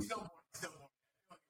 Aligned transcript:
Still 0.00 0.24
still. 0.56 0.72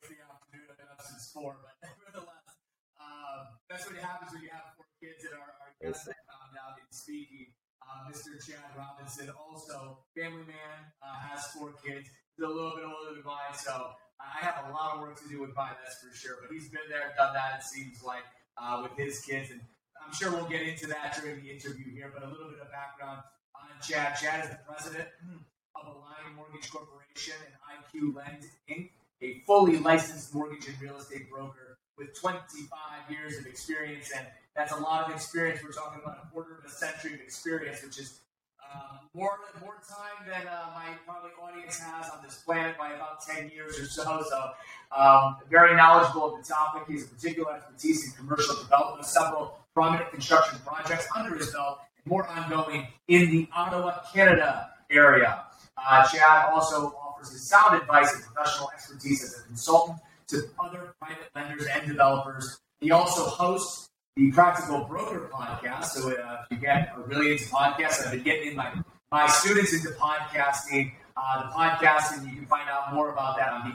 It's 0.03 0.11
the 0.11 0.19
afternoon. 0.27 0.67
I've 0.67 0.79
been 0.79 0.91
up 0.91 0.99
since 1.07 1.31
four, 1.31 1.55
but 1.63 1.79
nevertheless, 1.87 2.51
um, 2.99 3.55
that's 3.71 3.87
what 3.87 3.95
happens 4.03 4.35
when 4.35 4.43
you 4.43 4.51
have 4.51 4.75
four 4.75 4.91
kids 4.99 5.23
and 5.23 5.39
our, 5.39 5.55
our 5.63 5.71
guest 5.79 6.11
I 6.11 6.19
found 6.27 6.59
out 6.59 6.83
in 6.83 6.91
speaking. 6.91 7.55
Uh, 7.79 8.11
Mr. 8.11 8.35
Chad 8.43 8.75
Robinson, 8.75 9.31
also 9.35 10.03
family 10.19 10.47
man, 10.51 10.79
uh, 10.99 11.15
has 11.31 11.47
four 11.55 11.79
kids. 11.79 12.11
He's 12.11 12.43
a 12.43 12.51
little 12.51 12.75
bit 12.75 12.83
older 12.83 13.15
than 13.15 13.23
mine, 13.23 13.55
so 13.55 13.95
I 14.19 14.43
have 14.45 14.67
a 14.67 14.75
lot 14.75 14.95
of 14.95 15.01
work 15.01 15.19
to 15.23 15.29
do 15.31 15.41
with 15.41 15.55
mine, 15.55 15.79
that's 15.83 16.03
for 16.03 16.11
sure. 16.15 16.43
But 16.43 16.51
he's 16.51 16.69
been 16.69 16.87
there, 16.91 17.15
done 17.17 17.35
that. 17.35 17.63
It 17.63 17.65
seems 17.65 18.03
like 18.03 18.27
uh, 18.59 18.83
with 18.83 18.95
his 18.99 19.23
kids, 19.23 19.51
and 19.51 19.63
I'm 19.99 20.13
sure 20.13 20.31
we'll 20.31 20.51
get 20.51 20.63
into 20.63 20.87
that 20.91 21.19
during 21.19 21.43
the 21.43 21.51
interview 21.51 21.87
here. 21.91 22.11
But 22.13 22.27
a 22.27 22.31
little 22.31 22.51
bit 22.51 22.61
of 22.61 22.71
background 22.71 23.23
on 23.55 23.79
Chad. 23.79 24.19
Chad 24.19 24.45
is 24.45 24.51
the 24.51 24.59
president 24.67 25.09
of 25.75 25.87
Alliant 25.87 26.35
Mortgage 26.37 26.71
Corporation 26.71 27.35
and 27.47 27.55
IQ 27.67 28.15
Lend 28.15 28.45
Inc., 28.71 28.91
a 29.23 29.43
fully 29.47 29.79
licensed 29.79 30.35
mortgage 30.35 30.67
and 30.69 30.81
real 30.81 30.97
estate 30.97 31.31
broker 31.31 31.79
with 31.99 32.19
25 32.19 32.71
years 33.11 33.39
of 33.39 33.47
experience 33.47 34.11
and 34.17 34.27
that's 34.57 34.73
a 34.73 34.77
lot 34.77 35.09
of 35.09 35.15
experience. 35.15 35.61
We're 35.63 35.73
talking 35.73 36.01
about 36.03 36.19
a 36.25 36.27
quarter 36.31 36.59
of 36.59 36.65
a 36.65 36.69
century 36.69 37.15
of 37.15 37.21
experience, 37.21 37.83
which 37.83 37.99
is 37.99 38.21
uh, 38.63 38.99
more 39.15 39.39
more 39.61 39.81
time 39.89 40.29
than 40.29 40.47
uh, 40.47 40.67
my 40.75 40.95
probably 41.07 41.31
audience 41.43 41.79
has 41.79 42.11
on 42.11 42.23
this 42.23 42.37
planet 42.45 42.77
by 42.79 42.93
about 42.93 43.25
10 43.27 43.51
years 43.51 43.79
or 43.81 43.87
so. 43.87 44.23
So, 44.29 44.51
um, 44.97 45.37
very 45.51 45.75
knowledgeable 45.77 46.35
of 46.35 46.43
the 46.43 46.49
topic. 46.53 46.83
He 46.89 46.95
has 46.95 47.05
a 47.05 47.09
particular 47.09 47.55
expertise 47.55 48.07
in 48.07 48.13
commercial 48.13 48.57
development, 48.57 49.07
several 49.07 49.59
prominent 49.75 50.11
construction 50.11 50.59
projects 50.65 51.09
under 51.17 51.37
his 51.37 51.51
belt, 51.53 51.79
and 51.97 52.11
more 52.11 52.27
ongoing 52.27 52.87
in 53.09 53.31
the 53.31 53.49
Ottawa, 53.55 54.01
Canada 54.13 54.71
area. 54.91 55.45
Uh, 55.89 56.07
Chad 56.09 56.53
also 56.53 56.95
offers 57.01 57.33
his 57.33 57.49
sound 57.49 57.81
advice 57.81 58.13
and 58.15 58.25
professional 58.25 58.71
expertise 58.71 59.25
as 59.25 59.41
a 59.41 59.47
consultant 59.47 59.99
to 60.29 60.43
other 60.63 60.95
private 61.01 61.29
lenders 61.35 61.67
and 61.67 61.87
developers. 61.87 62.59
He 62.81 62.91
also 62.91 63.25
hosts 63.25 63.89
the 64.17 64.31
Practical 64.33 64.85
Broker 64.85 65.31
podcast. 65.33 65.87
So 65.87 66.11
uh, 66.11 66.45
if 66.51 66.51
you 66.51 66.57
get 66.59 66.93
are 66.97 67.03
really 67.03 67.33
into 67.33 67.45
podcasts, 67.45 68.05
I've 68.05 68.13
been 68.13 68.23
getting 68.23 68.57
my 68.57 68.73
my 69.11 69.27
students 69.27 69.73
into 69.75 69.91
podcasting. 69.91 70.93
Uh, 71.17 71.43
the 71.43 71.49
podcasting, 71.53 72.25
you 72.29 72.37
can 72.37 72.47
find 72.47 72.69
out 72.71 72.95
more 72.95 73.13
about 73.13 73.37
that 73.37 73.53
on 73.53 73.73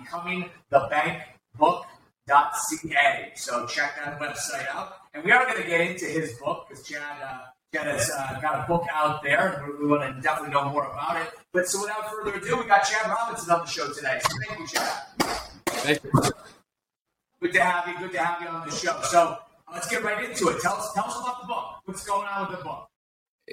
becomingthebankbook.ca. 0.72 3.32
So 3.36 3.68
check 3.68 3.96
that 4.04 4.20
website 4.20 4.68
out. 4.74 4.94
And 5.14 5.24
we 5.24 5.32
are 5.32 5.46
going 5.46 5.62
to 5.62 5.68
get 5.68 5.82
into 5.82 6.06
his 6.06 6.34
book 6.40 6.66
because 6.68 6.84
Chad, 6.88 7.22
uh, 7.22 7.42
Has 7.84 8.10
uh, 8.10 8.40
got 8.42 8.64
a 8.64 8.68
book 8.68 8.86
out 8.92 9.22
there. 9.24 9.66
We, 9.68 9.86
we 9.86 9.92
want 9.92 10.16
to 10.16 10.22
definitely 10.22 10.54
know 10.54 10.70
more 10.70 10.86
about 10.86 11.18
it. 11.22 11.30
But 11.52 11.68
so 11.68 11.82
without 11.82 12.10
further 12.10 12.34
ado, 12.34 12.58
we 12.58 12.66
got 12.66 12.84
Chad 12.84 13.10
Robinson 13.10 13.52
on 13.52 13.62
the 13.62 13.66
show 13.66 13.92
today. 13.92 14.20
So 14.22 14.38
thank 14.48 14.60
you, 14.60 14.68
Chad. 14.68 15.02
Thank 15.68 16.04
you. 16.04 16.12
Good 17.42 17.54
to 17.54 17.62
have 17.62 17.88
you. 17.88 18.00
Good 18.00 18.12
to 18.14 18.24
have 18.24 18.42
you 18.42 18.48
on 18.48 18.68
the 18.68 18.74
show. 18.74 19.00
So 19.04 19.38
let's 19.72 19.90
get 19.90 20.04
right 20.04 20.30
into 20.30 20.48
it. 20.50 20.62
Tell 20.62 20.76
us, 20.76 20.92
tell 20.94 21.06
us 21.06 21.20
about 21.20 21.42
the 21.42 21.48
book. 21.48 21.66
What's 21.86 22.06
going 22.06 22.28
on 22.28 22.50
with 22.50 22.58
the 22.58 22.64
book? 22.64 22.90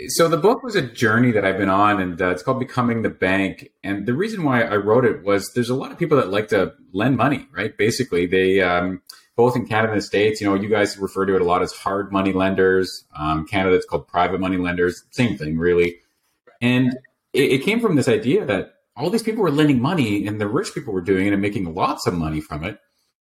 So 0.09 0.27
the 0.29 0.39
book 0.39 0.63
was 0.63 0.75
a 0.75 0.83
journey 0.83 1.33
that 1.33 1.45
I've 1.45 1.59
been 1.59 1.69
on, 1.69 2.01
and 2.01 2.21
uh, 2.21 2.31
it's 2.31 2.43
called 2.43 2.59
Becoming 2.59 3.03
the 3.03 3.11
Bank. 3.11 3.71
And 3.85 4.07
the 4.07 4.15
reason 4.15 4.43
why 4.43 4.63
I 4.63 4.77
wrote 4.77 5.05
it 5.05 5.23
was 5.23 5.53
there's 5.53 5.69
a 5.69 5.75
lot 5.75 5.93
of 5.93 5.99
people 5.99 6.17
that 6.17 6.31
like 6.31 6.49
to 6.49 6.73
lend 6.93 7.19
money, 7.19 7.47
right? 7.53 7.77
Basically, 7.77 8.27
they 8.27 8.63
um, 8.63 9.03
both 9.37 9.57
in 9.57 9.67
Canada 9.67 9.93
and 9.93 10.01
the 10.01 10.05
States. 10.05 10.41
You 10.41 10.49
know, 10.49 10.55
you 10.55 10.69
guys 10.69 10.99
refer 10.99 11.27
to 11.27 11.35
it 11.35 11.43
a 11.43 11.45
lot 11.45 11.63
as 11.63 11.73
hard 11.73 12.13
money 12.13 12.33
lenders. 12.33 13.05
Um, 13.17 13.47
Canada, 13.47 13.77
it's 13.77 13.87
called 13.87 14.09
private 14.09 14.41
money 14.41 14.57
lenders. 14.57 15.05
Same 15.11 15.37
thing, 15.37 15.59
really. 15.59 16.01
And 16.61 16.93
it, 17.33 17.53
it 17.53 17.63
came 17.63 17.81
from 17.81 17.97
this 17.97 18.09
idea 18.09 18.45
that 18.47 18.75
all 18.97 19.11
these 19.11 19.23
people 19.23 19.43
were 19.43 19.51
lending 19.51 19.81
money, 19.81 20.27
and 20.27 20.41
the 20.41 20.49
rich 20.49 20.75
people 20.75 20.93
were 20.93 21.01
doing 21.01 21.27
it 21.27 21.33
and 21.33 21.41
making 21.41 21.75
lots 21.75 22.07
of 22.07 22.15
money 22.15 22.41
from 22.41 22.65
it 22.65 22.79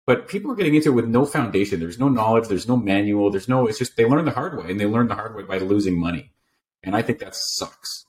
but 0.09 0.27
people 0.27 0.51
are 0.51 0.55
getting 0.55 0.75
into 0.75 0.89
it 0.89 0.95
with 0.95 1.07
no 1.07 1.27
foundation. 1.27 1.81
There's 1.81 1.99
no 1.99 2.09
knowledge. 2.09 2.49
There's 2.49 2.67
no 2.67 2.79
manual. 2.79 3.31
There's 3.31 3.47
no. 3.47 3.67
It's 3.67 3.79
just 3.79 3.95
they 3.99 4.07
learn 4.07 4.25
the 4.25 4.31
hard 4.31 4.57
way, 4.57 4.71
and 4.71 4.81
they 4.81 4.87
learn 4.87 5.07
the 5.07 5.15
hard 5.15 5.37
way 5.37 5.43
by 5.43 5.59
losing 5.59 6.01
money, 6.01 6.33
and 6.83 6.97
I 6.97 7.03
think 7.03 7.19
that 7.19 7.35
sucks. 7.37 8.07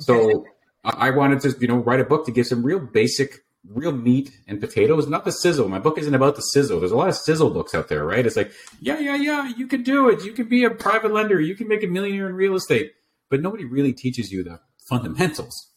So 0.00 0.44
I 0.82 1.10
wanted 1.10 1.38
to, 1.42 1.56
you 1.60 1.68
know, 1.68 1.76
write 1.76 2.00
a 2.00 2.04
book 2.04 2.26
to 2.26 2.32
give 2.32 2.48
some 2.48 2.64
real 2.64 2.80
basic, 2.80 3.44
real 3.68 3.92
meat 3.92 4.30
and 4.48 4.60
potatoes, 4.60 5.06
not 5.06 5.24
the 5.24 5.32
sizzle. 5.32 5.68
My 5.68 5.78
book 5.78 5.98
isn't 5.98 6.14
about 6.14 6.36
the 6.36 6.42
sizzle. 6.42 6.80
There's 6.80 6.92
a 6.92 6.96
lot 6.96 7.08
of 7.08 7.16
sizzle 7.16 7.50
books 7.50 7.74
out 7.74 7.88
there, 7.88 8.04
right? 8.04 8.24
It's 8.26 8.36
like, 8.36 8.52
yeah, 8.80 8.98
yeah, 8.98 9.16
yeah, 9.16 9.52
you 9.56 9.66
can 9.66 9.82
do 9.82 10.08
it. 10.08 10.24
You 10.24 10.32
can 10.32 10.48
be 10.48 10.64
a 10.64 10.70
private 10.70 11.12
lender. 11.12 11.40
You 11.40 11.54
can 11.54 11.68
make 11.68 11.84
a 11.84 11.86
millionaire 11.86 12.28
in 12.28 12.34
real 12.34 12.54
estate, 12.54 12.92
but 13.30 13.40
nobody 13.40 13.64
really 13.64 13.92
teaches 13.92 14.32
you 14.32 14.42
the 14.42 14.60
fundamentals. 14.88 15.72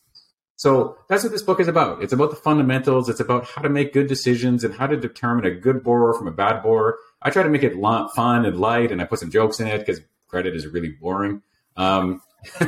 So 0.58 0.98
that's 1.10 1.24
what 1.24 1.32
this 1.32 1.42
book 1.42 1.60
is 1.60 1.68
about. 1.68 2.02
It's 2.02 2.14
about 2.14 2.30
the 2.30 2.38
fundamentals. 2.38 3.10
It's 3.10 3.20
about 3.20 3.46
how 3.46 3.62
to 3.62 3.70
make 3.70 3.94
good 3.94 4.08
decisions 4.08 4.64
and 4.64 4.74
how 4.74 4.88
to 4.88 4.98
determine 4.98 5.46
a 5.46 5.52
good 5.52 5.84
borrower 5.84 6.14
from 6.14 6.28
a 6.28 6.32
bad 6.32 6.64
borrower. 6.64 6.98
I 7.22 7.30
try 7.30 7.44
to 7.44 7.50
make 7.50 7.64
it 7.64 7.74
fun 8.16 8.46
and 8.46 8.60
light, 8.60 8.92
and 8.92 9.02
I 9.02 9.06
put 9.06 9.20
some 9.20 9.32
jokes 9.32 9.60
in 9.60 9.68
it 9.68 9.80
because 9.80 10.00
credit 10.28 10.56
is 10.56 10.66
really 10.68 10.96
boring. 11.00 11.42
Um, 11.76 12.22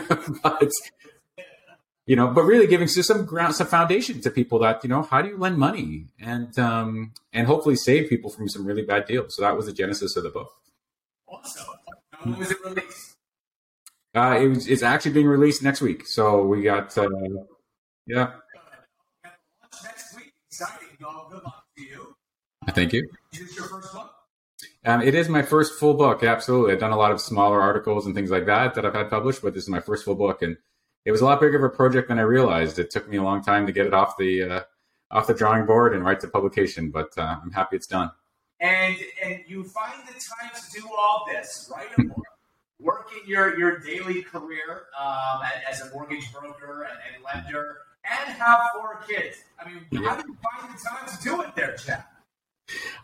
but 0.44 0.70
you 2.08 2.16
know, 2.16 2.28
but 2.28 2.44
really 2.44 2.68
giving 2.68 2.88
some 2.88 3.26
ground, 3.26 3.54
some 3.54 3.68
foundation 3.68 4.22
to 4.22 4.32
people 4.32 4.60
that 4.60 4.82
you 4.84 4.90
know 4.90 5.04
how 5.04 5.22
do 5.22 5.28
you 5.28 5.38
lend 5.38 5.58
money 5.58 6.06
and 6.20 6.58
um, 6.58 7.12
and 7.34 7.46
hopefully 7.46 7.76
save 7.76 8.10
people 8.10 8.32
from 8.32 8.48
some 8.48 8.66
really 8.66 8.82
bad 8.82 9.06
deals. 9.06 9.36
So 9.36 9.42
that 9.42 9.56
was 9.56 9.66
the 9.66 9.74
genesis 9.74 10.16
of 10.16 10.24
the 10.24 10.30
book. 10.30 10.52
Awesome. 11.28 11.66
When 12.24 12.40
was 12.40 12.50
it 12.50 12.58
released? 12.64 13.18
Uh, 14.16 14.40
it 14.42 14.48
was, 14.48 14.68
it's 14.68 14.84
actually 14.84 15.12
being 15.12 15.28
released 15.28 15.62
next 15.62 15.82
week. 15.82 16.08
So 16.08 16.46
we 16.46 16.64
got. 16.64 16.98
Uh, 16.98 17.10
yeah. 18.08 18.32
Next 19.84 20.16
week, 20.16 20.34
exciting. 20.50 20.88
Good 20.98 21.44
luck 21.44 21.66
to 21.78 21.84
you. 21.84 22.16
Thank 22.70 22.94
you. 22.94 23.08
Is 23.34 23.40
this 23.40 23.56
your 23.58 23.66
first 23.66 23.94
book? 23.94 24.14
Um, 24.86 25.02
it 25.02 25.14
is 25.14 25.28
my 25.28 25.42
first 25.42 25.78
full 25.78 25.94
book. 25.94 26.24
Absolutely. 26.24 26.72
I've 26.72 26.80
done 26.80 26.94
a 26.94 26.98
lot 26.98 27.12
of 27.12 27.20
smaller 27.20 27.60
articles 27.60 28.06
and 28.06 28.16
things 28.16 28.32
like 28.32 28.46
that 28.46 28.76
that 28.76 28.86
I've 28.86 28.94
had 28.94 29.10
published, 29.10 29.42
but 29.42 29.54
this 29.54 29.64
is 29.64 29.70
my 29.70 29.82
first 29.82 30.06
full 30.06 30.16
book. 30.16 30.42
And 30.42 30.56
it 31.08 31.12
was 31.12 31.22
a 31.22 31.26
lot 31.26 31.40
bigger 31.40 31.56
of 31.56 31.64
a 31.64 31.74
project 31.74 32.10
than 32.10 32.20
I 32.20 32.24
realized. 32.24 32.80
It 32.80 32.92
took 32.92 33.08
me 33.08 33.16
a 33.16 33.24
long 33.24 33.42
time 33.42 33.66
to 33.66 33.72
get 33.72 33.86
it 33.86 33.94
off 33.94 34.18
the, 34.18 34.44
uh, 34.44 34.62
off 35.10 35.26
the 35.26 35.34
drawing 35.34 35.66
board 35.66 35.96
and 35.96 36.04
right 36.04 36.20
to 36.20 36.28
publication, 36.28 36.92
but 36.92 37.18
uh, 37.18 37.38
I'm 37.42 37.50
happy 37.52 37.78
it's 37.78 37.88
done. 37.88 38.12
And, 38.60 38.98
and 39.24 39.40
you 39.48 39.64
find 39.64 40.06
the 40.06 40.12
time 40.12 40.52
to 40.54 40.82
do 40.82 40.86
all 40.86 41.26
this, 41.32 41.72
right? 41.74 41.88
work 42.82 43.10
in 43.14 43.26
your, 43.26 43.58
your 43.58 43.80
daily 43.80 44.22
career 44.22 44.88
um, 45.00 45.40
as 45.72 45.80
a 45.80 45.90
mortgage 45.94 46.30
broker 46.34 46.84
and, 46.84 47.00
and 47.16 47.24
lender 47.24 47.78
and 48.04 48.34
have 48.34 48.60
four 48.76 49.02
kids. 49.08 49.38
I 49.58 49.70
mean, 49.70 49.86
yeah. 49.92 50.10
how 50.10 50.22
do 50.22 50.28
you 50.28 50.36
find 50.36 50.76
the 50.76 50.84
time 50.90 51.08
to 51.08 51.24
do 51.24 51.42
it 51.42 51.56
there, 51.56 51.78
Chad? 51.78 52.04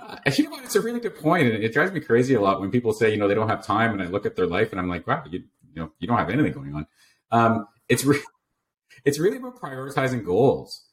Uh, 0.01 0.17
you 0.35 0.43
know 0.43 0.49
what? 0.49 0.65
It's 0.65 0.75
a 0.75 0.81
really 0.81 0.99
good 0.99 1.15
point, 1.15 1.47
and 1.47 1.63
it 1.63 1.71
drives 1.71 1.93
me 1.93 2.01
crazy 2.01 2.33
a 2.33 2.41
lot 2.41 2.59
when 2.59 2.69
people 2.69 2.91
say, 2.91 3.11
you 3.11 3.17
know, 3.17 3.29
they 3.29 3.33
don't 3.33 3.47
have 3.47 3.65
time, 3.65 3.93
and 3.93 4.01
I 4.01 4.07
look 4.07 4.25
at 4.25 4.35
their 4.35 4.45
life, 4.45 4.71
and 4.71 4.81
I'm 4.81 4.89
like, 4.89 5.07
wow, 5.07 5.23
you, 5.29 5.39
you 5.73 5.81
know, 5.81 5.91
you 5.99 6.07
don't 6.09 6.17
have 6.17 6.29
anything 6.29 6.51
going 6.51 6.75
on. 6.75 6.87
Um, 7.31 7.67
it's 7.89 8.03
re- 8.03 8.21
it's 9.05 9.19
really 9.19 9.37
about 9.37 9.59
prioritizing 9.59 10.25
goals 10.25 10.85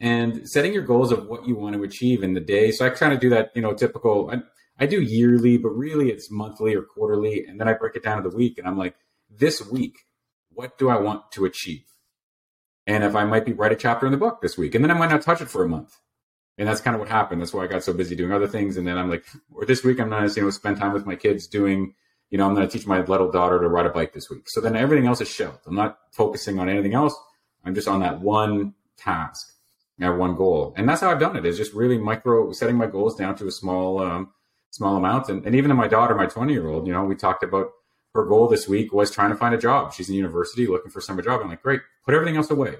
and 0.00 0.48
setting 0.48 0.72
your 0.72 0.84
goals 0.84 1.10
of 1.12 1.26
what 1.26 1.46
you 1.46 1.56
want 1.56 1.74
to 1.74 1.82
achieve 1.82 2.22
in 2.22 2.34
the 2.34 2.40
day. 2.40 2.70
So 2.70 2.86
I 2.86 2.90
kind 2.90 3.12
of 3.12 3.20
do 3.20 3.30
that, 3.30 3.50
you 3.54 3.62
know, 3.62 3.74
typical. 3.74 4.30
I, 4.30 4.38
I 4.80 4.86
do 4.86 5.02
yearly, 5.02 5.58
but 5.58 5.70
really 5.70 6.10
it's 6.10 6.30
monthly 6.30 6.74
or 6.74 6.82
quarterly, 6.82 7.44
and 7.46 7.60
then 7.60 7.68
I 7.68 7.72
break 7.72 7.96
it 7.96 8.02
down 8.04 8.22
to 8.22 8.28
the 8.28 8.36
week, 8.36 8.58
and 8.58 8.66
I'm 8.66 8.78
like, 8.78 8.94
this 9.28 9.66
week, 9.66 9.98
what 10.50 10.78
do 10.78 10.88
I 10.88 10.98
want 11.00 11.32
to 11.32 11.44
achieve? 11.44 11.82
and 12.88 13.04
if 13.04 13.14
I 13.14 13.24
might 13.24 13.44
be 13.44 13.52
write 13.52 13.70
a 13.70 13.76
chapter 13.76 14.06
in 14.06 14.12
the 14.12 14.18
book 14.18 14.40
this 14.40 14.56
week, 14.56 14.74
and 14.74 14.82
then 14.82 14.90
I 14.90 14.94
might 14.94 15.10
not 15.10 15.20
touch 15.20 15.42
it 15.42 15.50
for 15.50 15.62
a 15.62 15.68
month. 15.68 15.94
And 16.56 16.66
that's 16.66 16.80
kind 16.80 16.94
of 16.94 17.00
what 17.00 17.08
happened. 17.08 17.40
That's 17.40 17.52
why 17.52 17.64
I 17.64 17.66
got 17.68 17.84
so 17.84 17.92
busy 17.92 18.16
doing 18.16 18.32
other 18.32 18.48
things. 18.48 18.78
And 18.78 18.86
then 18.86 18.98
I'm 18.98 19.10
like, 19.10 19.24
or 19.52 19.64
this 19.64 19.84
week 19.84 20.00
I'm 20.00 20.08
not 20.08 20.34
you 20.34 20.42
know, 20.42 20.50
spend 20.50 20.78
time 20.78 20.92
with 20.92 21.06
my 21.06 21.14
kids 21.14 21.46
doing, 21.46 21.94
you 22.30 22.38
know, 22.38 22.46
I'm 22.46 22.54
going 22.54 22.66
to 22.68 22.72
teach 22.72 22.86
my 22.86 23.00
little 23.02 23.30
daughter 23.30 23.58
to 23.58 23.68
ride 23.68 23.86
a 23.86 23.90
bike 23.90 24.12
this 24.12 24.28
week. 24.28 24.48
So 24.48 24.60
then 24.60 24.76
everything 24.76 25.06
else 25.06 25.20
is 25.20 25.28
shelved. 25.28 25.60
I'm 25.66 25.74
not 25.74 25.98
focusing 26.12 26.58
on 26.58 26.68
anything 26.68 26.94
else. 26.94 27.14
I'm 27.64 27.74
just 27.74 27.88
on 27.88 28.00
that 28.00 28.20
one 28.20 28.74
task, 28.96 29.52
that 29.98 30.16
one 30.16 30.36
goal. 30.36 30.74
And 30.76 30.88
that's 30.88 31.00
how 31.00 31.10
I've 31.10 31.20
done 31.20 31.36
it 31.36 31.46
is 31.46 31.56
just 31.56 31.72
really 31.72 31.98
micro 31.98 32.52
setting 32.52 32.76
my 32.76 32.86
goals 32.86 33.14
down 33.16 33.34
to 33.36 33.46
a 33.46 33.50
small, 33.50 34.00
um, 34.00 34.30
small 34.70 34.96
amount. 34.96 35.28
And, 35.28 35.44
and 35.46 35.54
even 35.54 35.70
in 35.70 35.76
my 35.76 35.88
daughter, 35.88 36.14
my 36.14 36.26
20 36.26 36.52
year 36.52 36.68
old, 36.68 36.86
you 36.86 36.92
know, 36.92 37.04
we 37.04 37.14
talked 37.14 37.42
about 37.42 37.70
her 38.14 38.24
goal 38.24 38.48
this 38.48 38.68
week 38.68 38.92
was 38.92 39.10
trying 39.10 39.30
to 39.30 39.36
find 39.36 39.54
a 39.54 39.58
job. 39.58 39.92
She's 39.92 40.08
in 40.08 40.14
university 40.14 40.66
looking 40.66 40.90
for 40.90 41.00
summer 41.00 41.22
job. 41.22 41.40
I'm 41.40 41.48
like, 41.48 41.62
great, 41.62 41.80
put 42.04 42.14
everything 42.14 42.36
else 42.36 42.50
away. 42.50 42.76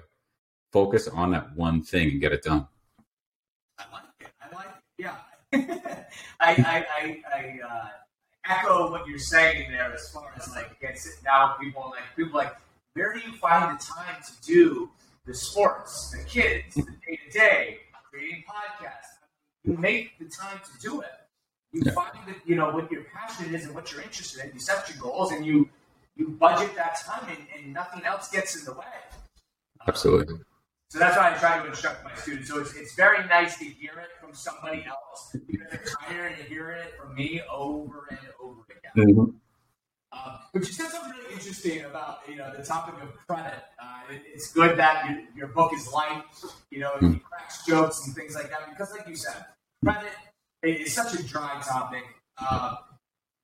Focus 0.72 1.08
on 1.08 1.30
that 1.30 1.56
one 1.56 1.82
thing 1.82 2.10
and 2.10 2.20
get 2.20 2.32
it 2.32 2.42
done. 2.42 2.66
I 3.78 3.84
like 3.92 4.02
it. 4.20 4.28
I 4.42 4.54
like 4.54 4.66
it. 4.66 4.82
Yeah. 4.98 5.16
I, 6.40 6.50
I, 6.50 6.86
I, 6.96 7.22
I 7.34 7.60
uh, 7.66 7.88
echo 8.48 8.90
what 8.90 9.06
you're 9.06 9.18
saying 9.18 9.70
there 9.70 9.92
as 9.92 10.10
far 10.10 10.32
as 10.36 10.48
like, 10.50 10.70
again, 10.72 10.96
sitting 10.96 11.22
down 11.24 11.50
with 11.58 11.66
people, 11.66 11.90
like, 11.90 12.16
people 12.16 12.38
like, 12.38 12.54
where 12.94 13.12
do 13.12 13.20
you 13.20 13.32
find 13.36 13.78
the 13.78 13.82
time 13.82 14.16
to 14.26 14.46
do 14.46 14.90
the 15.26 15.34
sports, 15.34 16.10
the 16.10 16.24
kids, 16.24 16.74
the 16.74 16.82
day 16.82 17.18
to 17.24 17.38
day, 17.38 17.78
creating 18.10 18.44
podcasts? 18.48 19.18
You 19.64 19.76
make 19.76 20.18
the 20.18 20.26
time 20.26 20.58
to 20.64 20.80
do 20.80 21.00
it 21.02 21.08
you 21.72 21.82
yeah. 21.84 21.92
find 21.92 22.16
that 22.26 22.36
you 22.46 22.56
know 22.56 22.70
what 22.70 22.90
your 22.90 23.04
passion 23.04 23.54
is 23.54 23.66
and 23.66 23.74
what 23.74 23.92
you're 23.92 24.00
interested 24.00 24.44
in. 24.44 24.52
You 24.54 24.60
set 24.60 24.88
your 24.88 24.98
goals 24.98 25.32
and 25.32 25.44
you 25.44 25.68
you 26.16 26.28
budget 26.28 26.74
that 26.74 26.98
time, 27.04 27.28
and, 27.28 27.46
and 27.56 27.72
nothing 27.72 28.04
else 28.04 28.30
gets 28.30 28.58
in 28.58 28.64
the 28.64 28.72
way. 28.72 28.86
Absolutely. 29.86 30.38
So 30.88 30.98
that's 30.98 31.16
why 31.16 31.32
I 31.32 31.38
try 31.38 31.62
to 31.62 31.68
instruct 31.68 32.02
my 32.02 32.14
students. 32.14 32.48
So 32.48 32.58
it's, 32.58 32.74
it's 32.74 32.94
very 32.94 33.24
nice 33.28 33.58
to 33.58 33.64
hear 33.66 33.92
it 34.00 34.08
from 34.20 34.34
somebody 34.34 34.84
else 34.88 35.36
because 35.46 35.70
they're 35.70 35.84
tired 36.00 36.40
of 36.40 36.46
hearing 36.46 36.80
it 36.80 36.94
from 36.98 37.14
me 37.14 37.40
over 37.50 38.06
and. 38.10 38.18
Mm-hmm. 39.06 39.20
Um, 40.10 40.38
but 40.52 40.60
you 40.60 40.72
said 40.72 40.88
something 40.88 41.12
really 41.12 41.34
interesting 41.34 41.84
about 41.84 42.20
you 42.28 42.36
know 42.36 42.52
the 42.56 42.64
topic 42.64 42.94
of 43.02 43.14
credit. 43.26 43.62
Uh, 43.80 44.12
it, 44.12 44.22
it's 44.34 44.52
good 44.52 44.78
that 44.78 45.08
your, 45.08 45.18
your, 45.36 45.48
book 45.48 45.72
is 45.74 45.90
light. 45.92 46.22
You 46.70 46.80
know, 46.80 46.92
it 47.00 47.22
cracks 47.22 47.66
jokes 47.66 48.06
and 48.06 48.14
things 48.14 48.34
like 48.34 48.50
that 48.50 48.68
because, 48.70 48.92
like 48.92 49.06
you 49.06 49.16
said, 49.16 49.44
credit 49.84 50.12
is 50.62 50.94
such 50.94 51.14
a 51.14 51.22
dry 51.22 51.60
topic. 51.62 52.04
Uh, 52.38 52.76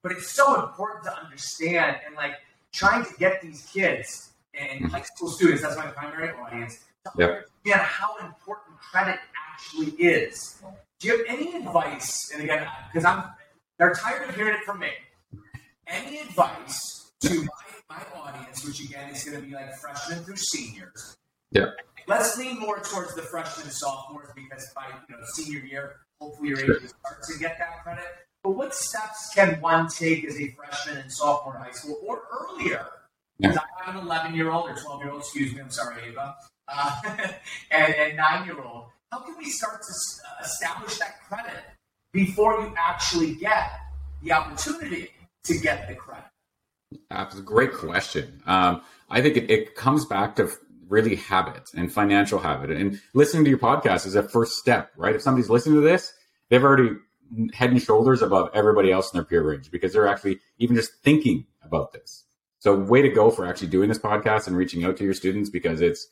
but 0.02 0.12
it's 0.12 0.30
so 0.30 0.64
important 0.64 1.04
to 1.04 1.16
understand 1.16 1.96
and 2.06 2.14
like 2.16 2.34
trying 2.72 3.04
to 3.04 3.12
get 3.18 3.40
these 3.42 3.68
kids 3.72 4.30
and 4.58 4.86
high 4.86 5.02
school 5.02 5.28
students. 5.28 5.62
That's 5.62 5.76
my 5.76 5.86
primary 5.86 6.30
audience 6.30 6.80
yep. 7.18 7.44
understand 7.64 7.86
how 7.86 8.16
important 8.18 8.78
credit 8.78 9.18
actually 9.52 9.92
is. 9.92 10.62
Do 10.98 11.08
you 11.08 11.18
have 11.18 11.26
any 11.28 11.54
advice? 11.54 12.30
And 12.32 12.42
again, 12.42 12.66
because 12.92 13.04
I'm 13.04 13.24
they're 13.78 13.94
tired 13.94 14.28
of 14.28 14.34
hearing 14.34 14.54
it 14.54 14.64
from 14.64 14.78
me. 14.78 14.88
Any 15.86 16.19
advice 16.20 17.12
to 17.20 17.42
my, 17.42 17.46
my 17.90 18.20
audience, 18.20 18.64
which 18.66 18.81
again 18.81 19.10
is 19.10 19.25
going 19.25 19.40
to 19.40 19.46
be 19.46 19.54
like 19.54 19.75
freshmen 19.76 20.25
through 20.25 20.36
seniors? 20.36 21.16
Yeah. 21.50 21.66
Let's 22.06 22.36
lean 22.36 22.58
more 22.58 22.81
towards 22.81 23.14
the 23.14 23.22
freshmen 23.22 23.66
and 23.66 23.75
sophomores 23.75 24.28
because 24.34 24.70
by 24.75 24.86
you 25.08 25.16
know 25.16 25.22
senior 25.34 25.60
year, 25.60 25.96
hopefully 26.20 26.50
you're 26.50 26.60
able 26.60 26.81
to 26.81 26.88
start 26.88 27.22
to 27.22 27.38
get 27.38 27.58
that 27.58 27.82
credit. 27.82 28.04
But 28.42 28.50
what 28.50 28.75
steps 28.75 29.31
can 29.34 29.60
one 29.60 29.88
take 29.88 30.25
as 30.25 30.38
a 30.38 30.50
freshman 30.50 30.98
and 30.98 31.10
sophomore 31.10 31.56
in 31.56 31.62
high 31.62 31.70
school 31.70 31.98
or 32.06 32.22
earlier? 32.31 32.86
Because 33.38 33.56
I 33.56 33.84
have 33.84 33.96
an 33.96 34.02
11 34.02 34.34
year 34.34 34.50
old 34.50 34.70
or 34.70 34.75
12 34.75 35.02
year 35.02 35.10
old, 35.12 35.22
excuse 35.22 35.54
me, 35.54 35.60
I'm 35.60 35.70
sorry, 35.70 36.02
Ava, 36.08 36.36
uh, 36.69 37.00
and, 37.70 37.94
a 37.94 38.14
nine 38.14 38.46
year 38.46 38.60
old, 38.60 38.86
how 39.10 39.20
can 39.20 39.36
we 39.38 39.50
start 39.50 39.81
to 39.82 40.44
establish 40.44 40.98
that 40.98 41.22
credit 41.22 41.62
before 42.12 42.60
you 42.60 42.75
actually 42.76 43.34
get 43.34 43.70
the 44.22 44.32
opportunity 44.32 45.10
to 45.44 45.58
get 45.58 45.88
the 45.88 45.94
credit? 45.94 46.25
That's 47.11 47.38
a 47.38 47.43
great 47.43 47.73
question. 47.73 48.43
Um, 48.46 48.82
I 49.11 49.20
think 49.23 49.37
it, 49.37 49.50
it 49.50 49.75
comes 49.75 50.05
back 50.05 50.37
to 50.37 50.50
really 50.88 51.17
habit 51.17 51.70
and 51.75 51.93
financial 51.93 52.38
habit. 52.38 52.70
And 52.70 53.00
listening 53.14 53.44
to 53.44 53.50
your 53.50 53.58
podcast 53.58 54.06
is 54.06 54.14
a 54.14 54.23
first 54.23 54.58
step, 54.58 54.91
right? 54.96 55.14
If 55.14 55.23
somebody's 55.23 55.50
listening 55.50 55.76
to 55.76 55.81
this, 55.81 56.12
they've 56.50 56.62
already 56.62 56.96
head 57.52 57.70
and 57.70 57.82
shoulders 57.82 58.23
above 58.23 58.50
everybody 58.55 58.93
else 58.93 59.12
in 59.12 59.17
their 59.17 59.25
peer 59.25 59.43
range 59.43 59.70
because 59.70 59.93
they're 59.93 60.08
actually 60.08 60.41
even 60.58 60.76
just 60.76 60.93
thinking 61.02 61.46
about 61.62 61.93
this. 61.93 62.25
So, 62.58 62.75
way 62.75 63.02
to 63.02 63.08
go 63.08 63.31
for 63.31 63.46
actually 63.46 63.69
doing 63.69 63.88
this 63.88 63.99
podcast 63.99 64.46
and 64.46 64.56
reaching 64.56 64.85
out 64.85 64.96
to 64.99 65.05
your 65.05 65.14
students 65.14 65.50
because 65.50 65.81
it's 65.81 66.06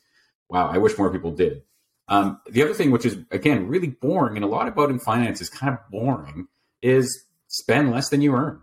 wow, 0.49 0.69
I 0.69 0.77
wish 0.77 0.97
more 0.97 1.11
people 1.11 1.31
did. 1.31 1.63
Um, 2.07 2.39
the 2.49 2.61
other 2.61 2.73
thing, 2.73 2.91
which 2.91 3.05
is 3.05 3.17
again 3.31 3.67
really 3.67 3.87
boring, 3.87 4.35
and 4.35 4.45
a 4.45 4.47
lot 4.47 4.67
about 4.67 4.89
in 4.89 4.99
finance 4.99 5.41
is 5.41 5.49
kind 5.49 5.73
of 5.73 5.79
boring, 5.89 6.47
is 6.81 7.25
spend 7.47 7.91
less 7.91 8.09
than 8.09 8.21
you 8.21 8.35
earn. 8.35 8.59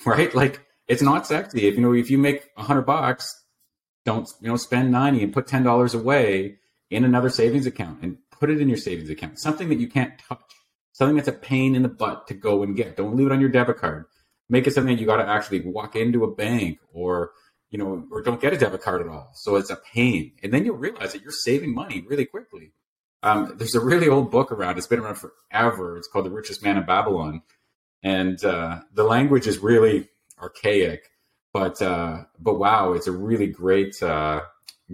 Right? 0.06 0.34
Like 0.34 0.60
it's 0.88 1.02
not 1.02 1.26
sexy. 1.26 1.68
If 1.68 1.74
you 1.74 1.82
know, 1.82 1.92
if 1.92 2.10
you 2.10 2.18
make 2.18 2.48
a 2.56 2.62
hundred 2.62 2.82
bucks, 2.82 3.26
don't 4.04 4.28
you 4.40 4.48
know 4.48 4.56
spend 4.56 4.90
ninety 4.90 5.22
and 5.22 5.32
put 5.32 5.46
ten 5.46 5.62
dollars 5.62 5.94
away 5.94 6.56
in 6.90 7.04
another 7.04 7.28
savings 7.28 7.66
account 7.66 8.02
and 8.02 8.16
put 8.30 8.50
it 8.50 8.60
in 8.60 8.68
your 8.68 8.78
savings 8.78 9.10
account. 9.10 9.38
Something 9.38 9.68
that 9.68 9.78
you 9.78 9.88
can't 9.88 10.18
touch. 10.18 10.40
Something 10.92 11.16
that's 11.16 11.28
a 11.28 11.32
pain 11.32 11.74
in 11.74 11.82
the 11.82 11.88
butt 11.88 12.26
to 12.28 12.34
go 12.34 12.62
and 12.62 12.76
get. 12.76 12.96
Don't 12.96 13.16
leave 13.16 13.26
it 13.26 13.32
on 13.32 13.40
your 13.40 13.50
debit 13.50 13.78
card. 13.78 14.06
Make 14.48 14.66
it 14.66 14.74
something 14.74 14.94
that 14.94 15.00
you 15.00 15.06
got 15.06 15.18
to 15.18 15.28
actually 15.28 15.60
walk 15.60 15.96
into 15.96 16.24
a 16.24 16.34
bank 16.34 16.78
or 16.92 17.30
you 17.70 17.78
know, 17.78 18.04
or 18.10 18.22
don't 18.22 18.40
get 18.40 18.52
a 18.52 18.58
debit 18.58 18.82
card 18.82 19.00
at 19.00 19.08
all. 19.08 19.30
So 19.34 19.56
it's 19.56 19.70
a 19.70 19.76
pain. 19.76 20.32
And 20.42 20.52
then 20.52 20.64
you'll 20.64 20.76
realize 20.76 21.12
that 21.12 21.22
you're 21.22 21.30
saving 21.30 21.72
money 21.72 22.04
really 22.06 22.26
quickly. 22.26 22.72
Um, 23.22 23.54
there's 23.56 23.74
a 23.74 23.80
really 23.80 24.08
old 24.08 24.30
book 24.30 24.50
around. 24.50 24.76
It's 24.76 24.86
been 24.86 24.98
around 24.98 25.16
forever. 25.16 25.96
It's 25.96 26.08
called 26.08 26.26
The 26.26 26.30
Richest 26.30 26.64
Man 26.64 26.76
in 26.76 26.84
Babylon. 26.84 27.42
And 28.02 28.42
uh, 28.44 28.80
the 28.94 29.04
language 29.04 29.46
is 29.46 29.58
really 29.58 30.08
archaic, 30.40 31.10
but 31.52 31.80
uh, 31.82 32.24
but 32.38 32.58
wow, 32.58 32.92
it's 32.92 33.06
a 33.06 33.12
really 33.12 33.46
great 33.46 34.02
uh, 34.02 34.42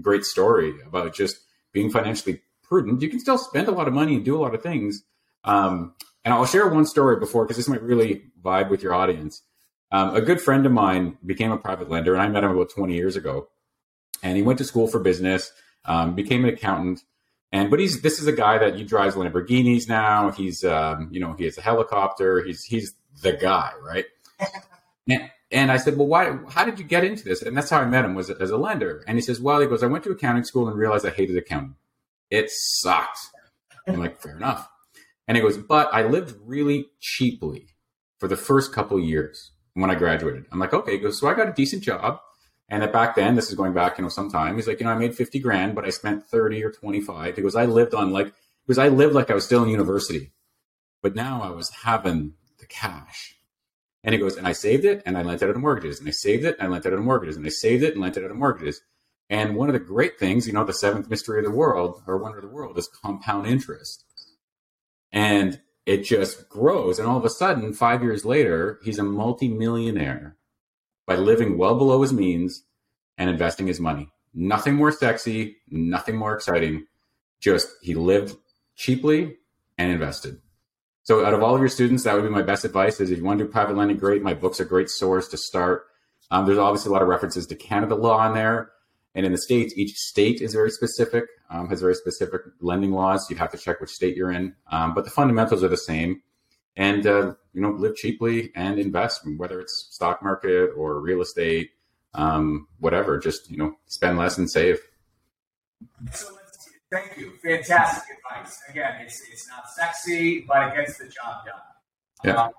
great 0.00 0.25
story 0.25 0.75
about 0.87 1.14
just 1.14 1.38
being 1.73 1.91
financially 1.91 2.43
prudent. 2.62 3.03
You 3.03 3.08
can 3.08 3.20
still 3.20 3.38
spend 3.38 3.69
a 3.69 3.73
lot 3.73 3.88
of 3.88 3.94
money 3.94 4.17
and 4.17 4.25
do 4.25 4.37
a 4.37 4.43
lot 4.43 4.55
of 4.55 4.62
things. 4.62 5.05
Um, 5.44 5.94
and 6.25 6.35
I'll 6.35 6.47
share 6.47 6.67
one 6.67 6.87
story 6.87 7.20
before 7.20 7.44
because 7.44 7.56
this 7.56 7.69
might 7.69 7.82
really 7.82 8.25
vibe 8.43 8.69
with 8.69 8.82
your 8.82 8.94
audience. 8.94 9.43
Um, 9.93 10.17
a 10.17 10.20
good 10.20 10.41
friend 10.41 10.67
of 10.67 10.73
mine 10.73 11.17
became 11.25 11.52
a 11.52 11.59
private 11.59 11.88
lender, 11.88 12.14
and 12.14 12.23
I 12.23 12.29
met 12.29 12.43
him 12.43 12.50
about 12.50 12.70
20 12.70 12.94
years 12.94 13.14
ago. 13.14 13.49
And 14.23 14.37
he 14.37 14.43
went 14.43 14.59
to 14.59 14.64
school 14.64 14.88
for 14.88 14.99
business, 14.99 15.52
um, 15.85 16.14
became 16.14 16.44
an 16.44 16.52
accountant. 16.52 17.02
And 17.53 17.71
but 17.71 17.79
he's 17.79 18.03
this 18.03 18.21
is 18.21 18.27
a 18.27 18.33
guy 18.33 18.59
that 18.59 18.77
he 18.77 18.85
drives 18.85 19.15
Lamborghinis 19.15 19.89
now. 19.89 20.31
He's 20.31 20.65
um, 20.65 21.09
you 21.11 21.21
know 21.21 21.35
he 21.35 21.45
has 21.45 21.57
a 21.59 21.63
helicopter. 21.63 22.43
He's 22.43 22.65
he's 22.65 22.95
the 23.23 23.33
guy, 23.33 23.73
right? 23.83 24.05
and, 25.09 25.31
and 25.51 25.71
I 25.71 25.77
said, 25.77 25.97
well, 25.97 26.09
why? 26.09 26.37
How 26.49 26.65
did 26.65 26.79
you 26.79 26.85
get 26.85 27.05
into 27.05 27.25
this? 27.25 27.43
And 27.43 27.57
that's 27.57 27.71
how 27.71 27.81
I 27.81 27.85
met 27.87 28.05
him 28.05 28.15
was 28.15 28.31
as 28.31 28.51
a 28.51 28.57
lender. 28.57 29.05
And 29.07 29.17
he 29.17 29.23
says, 29.23 29.41
well, 29.41 29.61
he 29.61 29.67
goes, 29.67 29.83
I 29.83 29.87
went 29.87 30.05
to 30.05 30.11
accounting 30.11 30.45
school 30.45 30.69
and 30.69 30.77
realized 30.77 31.07
I 31.07 31.11
hated 31.11 31.37
accounting. 31.37 31.77
It 32.31 32.51
sucked. 32.51 33.19
I'm 33.87 34.01
like, 34.01 34.21
fair 34.21 34.37
enough. 34.37 34.69
And 35.29 35.37
he 35.37 35.43
goes, 35.43 35.57
but 35.57 35.93
I 35.93 36.03
lived 36.03 36.37
really 36.45 36.87
cheaply 37.01 37.69
for 38.19 38.29
the 38.29 38.37
first 38.37 38.73
couple 38.73 38.99
years 38.99 39.53
when 39.75 39.91
I 39.91 39.95
graduated. 39.95 40.47
I'm 40.51 40.59
like, 40.59 40.73
okay, 40.73 40.93
he 40.93 40.99
goes, 40.99 41.21
so 41.21 41.29
I 41.29 41.35
got 41.35 41.49
a 41.49 41.53
decent 41.53 41.83
job. 41.83 42.21
And 42.69 42.83
that 42.83 42.93
back 42.93 43.15
then, 43.15 43.37
this 43.37 43.49
is 43.49 43.55
going 43.55 43.73
back, 43.73 43.97
you 43.97 44.03
know, 44.03 44.09
sometime. 44.09 44.57
He's 44.57 44.67
like, 44.67 44.81
you 44.81 44.87
know, 44.87 44.93
I 44.93 44.99
made 44.99 45.15
50 45.15 45.39
grand, 45.39 45.75
but 45.75 45.85
I 45.85 45.91
spent 45.91 46.27
30 46.27 46.65
or 46.65 46.73
25. 46.73 47.37
He 47.37 47.43
goes, 47.43 47.55
I 47.55 47.65
lived 47.65 47.95
on 47.95 48.11
like, 48.11 48.33
because 48.67 48.79
I 48.79 48.89
lived 48.89 49.15
like 49.15 49.31
I 49.31 49.35
was 49.35 49.45
still 49.45 49.63
in 49.63 49.69
university, 49.69 50.33
but 51.01 51.15
now 51.15 51.43
I 51.43 51.51
was 51.51 51.71
having 51.85 52.33
the 52.59 52.67
cash. 52.67 53.37
And 54.03 54.15
he 54.15 54.21
goes, 54.21 54.37
and 54.37 54.47
I 54.47 54.53
saved 54.53 54.85
it 54.85 55.03
and 55.07 55.17
I 55.17 55.23
lent 55.23 55.43
it 55.43 55.49
out 55.49 55.55
on 55.55 55.61
mortgages 55.61 56.01
and 56.01 56.09
I 56.09 56.13
saved 56.13 56.45
it 56.45 56.57
and 56.59 56.67
I 56.67 56.71
lent 56.71 56.87
it 56.87 56.93
out 56.93 56.99
on 56.99 57.05
mortgages 57.05 57.37
and 57.37 57.47
I 57.47 57.51
saved 57.51 57.83
it 57.83 57.95
and 57.95 58.03
lent 58.03 58.17
it 58.17 58.25
out 58.25 58.31
on 58.31 58.39
mortgages. 58.39 58.81
And 59.29 59.57
one 59.57 59.69
of 59.69 59.73
the 59.73 59.81
great 59.81 60.19
things, 60.19 60.47
you 60.47 60.53
know, 60.53 60.65
the 60.65 60.73
seventh 60.73 61.11
mystery 61.11 61.39
of 61.39 61.45
the 61.45 61.51
world 61.51 62.03
or 62.07 62.17
wonder 62.17 62.39
of 62.39 62.45
the 62.45 62.51
world 62.51 62.79
is 62.79 62.89
compound 62.89 63.47
interest. 63.47 64.05
And 65.12 65.61
it 65.87 66.05
just 66.05 66.49
grows. 66.49 66.99
And 66.99 67.09
all 67.09 67.17
of 67.17 67.25
a 67.25 67.31
sudden, 67.31 67.73
five 67.73 68.03
years 68.03 68.25
later, 68.25 68.81
he's 68.83 68.99
a 68.99 69.05
multimillionaire 69.05 70.37
by 71.06 71.17
living 71.17 71.56
well 71.56 71.76
below 71.76 72.03
his 72.03 72.12
means 72.12 72.64
and 73.17 73.31
investing 73.31 73.67
his 73.67 73.81
money. 73.81 74.11
Nothing 74.35 74.75
more 74.75 74.93
sexy, 74.93 75.56
nothing 75.70 76.17
more 76.17 76.35
exciting. 76.35 76.87
Just 77.40 77.69
he 77.81 77.95
lived 77.95 78.37
cheaply 78.75 79.37
and 79.78 79.90
invested. 79.90 80.40
So 81.02 81.25
out 81.25 81.35
of 81.35 81.42
all 81.42 81.54
of 81.54 81.61
your 81.61 81.69
students, 81.69 82.02
that 82.02 82.14
would 82.14 82.25
be 82.25 82.28
my 82.28 82.42
best 82.42 82.64
advice 82.64 83.00
is 83.00 83.11
if 83.11 83.19
you 83.19 83.25
want 83.25 83.38
to 83.38 83.45
do 83.45 83.50
private 83.50 83.76
lending, 83.76 83.97
great. 83.97 84.23
My 84.23 84.35
book's 84.35 84.61
a 84.61 84.64
great 84.64 84.90
source 84.90 85.28
to 85.28 85.37
start. 85.37 85.85
Um, 86.31 86.47
there's 86.47 86.59
obviously 86.59 86.90
a 86.90 86.92
lot 86.92 87.02
of 87.02 87.09
references 87.09 87.47
to 87.47 87.54
Canada 87.54 87.95
law 87.95 88.26
in 88.26 88.35
there. 88.35 88.73
And 89.14 89.25
in 89.25 89.33
the 89.33 89.38
States, 89.38 89.73
each 89.76 89.97
state 89.97 90.42
is 90.42 90.52
very 90.52 90.71
specific, 90.71 91.25
um, 91.49 91.69
has 91.69 91.81
very 91.81 91.95
specific 91.95 92.42
lending 92.61 92.92
laws. 92.92 93.31
You 93.31 93.37
have 93.37 93.52
to 93.52 93.57
check 93.57 93.81
which 93.81 93.90
state 93.90 94.16
you're 94.16 94.33
in. 94.33 94.54
Um, 94.71 94.95
but 94.95 95.04
the 95.04 95.11
fundamentals 95.11 95.64
are 95.64 95.69
the 95.69 95.76
same. 95.76 96.23
And, 96.76 97.06
uh, 97.06 97.35
you 97.54 97.62
know, 97.62 97.71
live 97.71 97.97
cheaply 97.97 98.52
and 98.54 98.78
invest, 98.78 99.23
whether 99.37 99.61
it's 99.61 99.88
stock 99.90 100.23
market 100.23 100.73
or 100.76 101.00
real 101.00 101.23
estate, 101.23 101.71
um, 102.14 102.68
whatever. 102.80 103.18
Just, 103.18 103.50
you 103.50 103.56
know, 103.56 103.76
spend 103.87 104.18
less 104.18 104.37
and 104.38 104.50
save. 104.50 104.78
So 106.12 106.28
thank 106.90 107.16
you. 107.16 107.33
Fantastic 107.42 108.18
advice. 108.18 108.61
Again, 108.68 109.00
it's, 109.00 109.23
it's 109.33 109.49
not 109.49 109.71
sexy, 109.71 110.40
but 110.40 110.68
it 110.68 110.76
gets 110.76 110.99
the 110.99 111.04
job 111.04 111.47
done. 111.47 111.54
Yeah. 112.25 112.42
Um, 112.42 112.50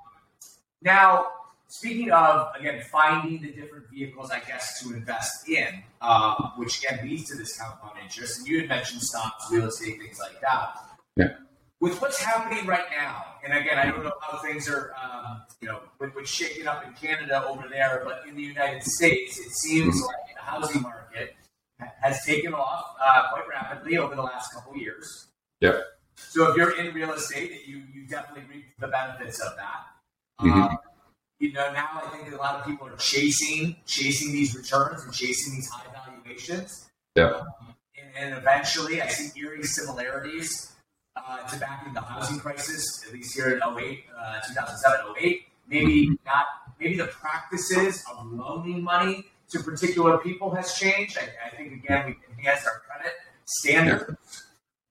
now, 0.81 1.27
Speaking 1.69 2.11
of 2.11 2.55
again 2.57 2.81
finding 2.81 3.41
the 3.41 3.51
different 3.51 3.89
vehicles, 3.89 4.31
I 4.31 4.39
guess 4.39 4.81
to 4.81 4.93
invest 4.93 5.49
in, 5.49 5.83
uh, 6.01 6.51
which 6.55 6.81
again 6.81 6.99
leads 7.03 7.29
to 7.29 7.37
this 7.37 7.59
compound 7.59 7.97
interest. 8.01 8.39
And 8.39 8.47
you 8.47 8.61
had 8.61 8.69
mentioned 8.69 9.01
stocks, 9.01 9.51
real 9.51 9.67
estate, 9.67 9.99
things 9.99 10.17
like 10.19 10.39
that. 10.39 10.77
Yeah. 11.17 11.33
With 11.79 12.01
what's 12.01 12.19
happening 12.19 12.65
right 12.65 12.85
now, 12.89 13.23
and 13.43 13.55
again, 13.55 13.77
I 13.77 13.85
don't 13.85 14.03
know 14.03 14.13
how 14.19 14.39
things 14.39 14.67
are, 14.67 14.93
um, 14.95 15.43
you 15.61 15.67
know, 15.67 15.81
with 15.99 16.15
what's 16.15 16.29
shaking 16.29 16.65
up 16.65 16.83
in 16.85 16.93
Canada 16.93 17.45
over 17.47 17.67
there, 17.69 18.01
but 18.03 18.23
in 18.27 18.35
the 18.35 18.41
United 18.41 18.81
States, 18.83 19.39
it 19.39 19.51
seems 19.51 19.95
mm-hmm. 19.95 20.05
like 20.07 20.35
the 20.35 20.41
housing 20.41 20.81
market 20.81 21.35
has 22.01 22.25
taken 22.25 22.53
off 22.53 22.95
uh, 22.99 23.29
quite 23.31 23.47
rapidly 23.47 23.97
over 23.97 24.15
the 24.15 24.21
last 24.21 24.53
couple 24.53 24.71
of 24.71 24.77
years. 24.77 25.27
Yep. 25.61 25.83
So 26.15 26.49
if 26.49 26.57
you're 26.57 26.79
in 26.79 26.93
real 26.93 27.11
estate, 27.13 27.67
you 27.67 27.83
you 27.93 28.07
definitely 28.07 28.43
reap 28.55 28.65
the 28.79 28.87
benefits 28.87 29.39
of 29.39 29.55
that. 29.57 29.85
Mm-hmm. 30.41 30.61
Um, 30.61 30.77
you 31.39 31.53
know, 31.53 31.71
now 31.71 31.89
I 31.93 32.09
think 32.09 32.33
a 32.33 32.37
lot 32.37 32.55
of 32.55 32.65
people 32.65 32.87
are 32.87 32.95
chasing 32.97 33.75
chasing 33.85 34.31
these 34.31 34.55
returns 34.55 35.03
and 35.03 35.13
chasing 35.13 35.53
these 35.53 35.69
high 35.69 35.85
valuations. 35.93 36.89
Yeah. 37.15 37.31
Um, 37.31 37.47
and, 37.97 38.33
and, 38.33 38.37
eventually, 38.37 39.01
I 39.01 39.07
see 39.07 39.39
eerie 39.39 39.63
similarities 39.63 40.73
uh, 41.27 41.47
to 41.47 41.59
back 41.59 41.85
in 41.87 41.93
the 41.93 42.01
housing 42.01 42.39
crisis, 42.39 43.03
at 43.07 43.13
least 43.13 43.35
here 43.35 43.49
in 43.49 43.57
08, 43.57 44.03
uh, 44.17 44.39
2007, 44.47 45.15
08. 45.19 45.43
Maybe 45.67 46.17
not. 46.25 46.45
Maybe 46.79 46.95
the 46.97 47.07
practices 47.07 48.03
of 48.11 48.31
loaning 48.31 48.83
money 48.83 49.25
to 49.49 49.59
particular 49.59 50.17
people 50.19 50.53
has 50.55 50.73
changed. 50.73 51.17
I, 51.17 51.47
I 51.47 51.55
think 51.55 51.73
again 51.73 52.05
we've 52.05 52.37
enhanced 52.37 52.67
our 52.67 52.81
credit 52.87 53.13
standards. 53.45 54.43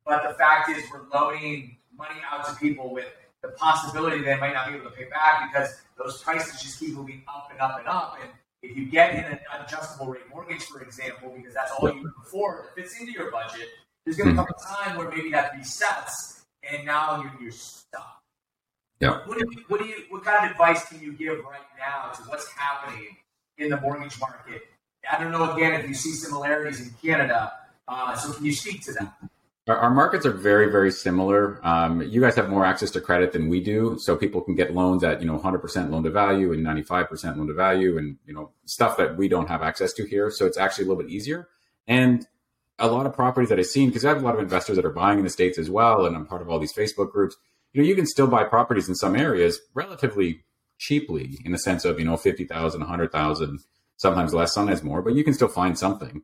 But 0.04 0.22
the 0.28 0.34
fact 0.34 0.70
is, 0.70 0.84
we're 0.92 1.06
loaning 1.12 1.76
money 1.96 2.20
out 2.30 2.46
to 2.46 2.54
people 2.56 2.92
with 2.92 3.06
the 3.42 3.48
possibility 3.48 4.22
they 4.22 4.36
might 4.36 4.54
not 4.54 4.68
be 4.68 4.74
able 4.76 4.90
to 4.90 4.96
pay 4.96 5.04
back 5.04 5.50
because 5.50 5.74
those 5.98 6.22
prices 6.22 6.60
just 6.60 6.78
keep 6.78 6.94
moving 6.94 7.22
up 7.28 7.48
and 7.50 7.60
up 7.60 7.78
and 7.78 7.88
up. 7.88 8.18
And 8.20 8.30
if 8.62 8.76
you 8.76 8.86
get 8.86 9.14
in 9.14 9.24
an 9.24 9.38
adjustable 9.60 10.06
rate 10.06 10.22
mortgage, 10.30 10.62
for 10.64 10.80
example, 10.80 11.32
because 11.36 11.54
that's 11.54 11.72
all 11.72 11.88
you 11.88 12.00
can 12.00 12.12
afford, 12.22 12.66
if 12.76 12.84
it's 12.84 13.00
into 13.00 13.12
your 13.12 13.30
budget, 13.30 13.68
there's 14.06 14.16
going 14.16 14.30
to 14.30 14.36
come 14.36 14.46
a 14.48 14.84
time 14.84 14.96
where 14.96 15.10
maybe 15.10 15.30
that 15.30 15.52
resets, 15.52 16.44
and 16.62 16.86
now 16.86 17.20
you're, 17.20 17.32
you're 17.42 17.50
stuck. 17.50 18.22
Yeah. 19.00 19.26
What, 19.26 19.38
do 19.38 19.44
you, 19.50 19.64
what 19.68 19.80
do 19.80 19.86
you? 19.86 19.96
What 20.08 20.24
kind 20.24 20.44
of 20.44 20.52
advice 20.52 20.88
can 20.88 21.02
you 21.02 21.12
give 21.12 21.44
right 21.44 21.60
now 21.76 22.12
to 22.12 22.22
what's 22.22 22.48
happening 22.52 23.16
in 23.58 23.68
the 23.68 23.80
mortgage 23.80 24.18
market? 24.20 24.62
I 25.10 25.22
don't 25.22 25.32
know. 25.32 25.52
Again, 25.52 25.74
if 25.74 25.88
you 25.88 25.94
see 25.94 26.12
similarities 26.12 26.80
in 26.80 26.94
Canada, 27.02 27.52
uh, 27.88 28.16
so 28.16 28.32
can 28.32 28.44
you 28.44 28.52
speak 28.52 28.82
to 28.84 28.92
that? 28.92 29.14
Our, 29.68 29.76
our 29.76 29.90
markets 29.90 30.24
are 30.24 30.32
very, 30.32 30.70
very 30.70 30.92
similar. 30.92 31.60
Um, 31.66 32.00
you 32.02 32.20
guys 32.20 32.36
have 32.36 32.48
more 32.48 32.64
access 32.64 32.90
to 32.92 33.00
credit 33.00 33.32
than 33.32 33.48
we 33.48 33.60
do, 33.60 33.98
so 33.98 34.16
people 34.16 34.40
can 34.40 34.54
get 34.54 34.72
loans 34.72 35.02
at 35.02 35.20
you 35.20 35.26
know 35.26 35.38
100% 35.38 35.90
loan 35.90 36.04
to 36.04 36.10
value 36.10 36.52
and 36.52 36.64
95% 36.64 37.36
loan 37.36 37.48
to 37.48 37.54
value, 37.54 37.98
and 37.98 38.16
you 38.24 38.32
know 38.32 38.50
stuff 38.66 38.96
that 38.98 39.16
we 39.16 39.26
don't 39.26 39.48
have 39.48 39.62
access 39.62 39.92
to 39.94 40.06
here. 40.06 40.30
So 40.30 40.46
it's 40.46 40.56
actually 40.56 40.84
a 40.84 40.88
little 40.88 41.02
bit 41.02 41.10
easier. 41.10 41.48
And 41.88 42.26
a 42.78 42.88
lot 42.88 43.06
of 43.06 43.14
properties 43.14 43.48
that 43.48 43.58
I've 43.58 43.66
seen, 43.66 43.88
because 43.88 44.04
I 44.04 44.10
have 44.10 44.22
a 44.22 44.24
lot 44.24 44.34
of 44.34 44.40
investors 44.40 44.76
that 44.76 44.84
are 44.84 44.90
buying 44.90 45.18
in 45.18 45.24
the 45.24 45.30
states 45.30 45.58
as 45.58 45.70
well, 45.70 46.04
and 46.04 46.14
I'm 46.14 46.26
part 46.26 46.42
of 46.42 46.50
all 46.50 46.58
these 46.58 46.74
Facebook 46.74 47.10
groups. 47.10 47.36
You 47.72 47.82
know, 47.82 47.88
you 47.88 47.94
can 47.94 48.06
still 48.06 48.26
buy 48.26 48.44
properties 48.44 48.88
in 48.88 48.94
some 48.94 49.16
areas 49.16 49.60
relatively 49.74 50.44
cheaply, 50.78 51.38
in 51.44 51.52
the 51.52 51.58
sense 51.58 51.84
of 51.84 51.98
you 51.98 52.04
know 52.04 52.16
50,000, 52.16 52.80
100,000, 52.80 53.58
sometimes 53.96 54.34
less, 54.34 54.52
sometimes 54.52 54.82
more, 54.82 55.02
but 55.02 55.14
you 55.14 55.24
can 55.24 55.34
still 55.34 55.48
find 55.48 55.78
something. 55.78 56.22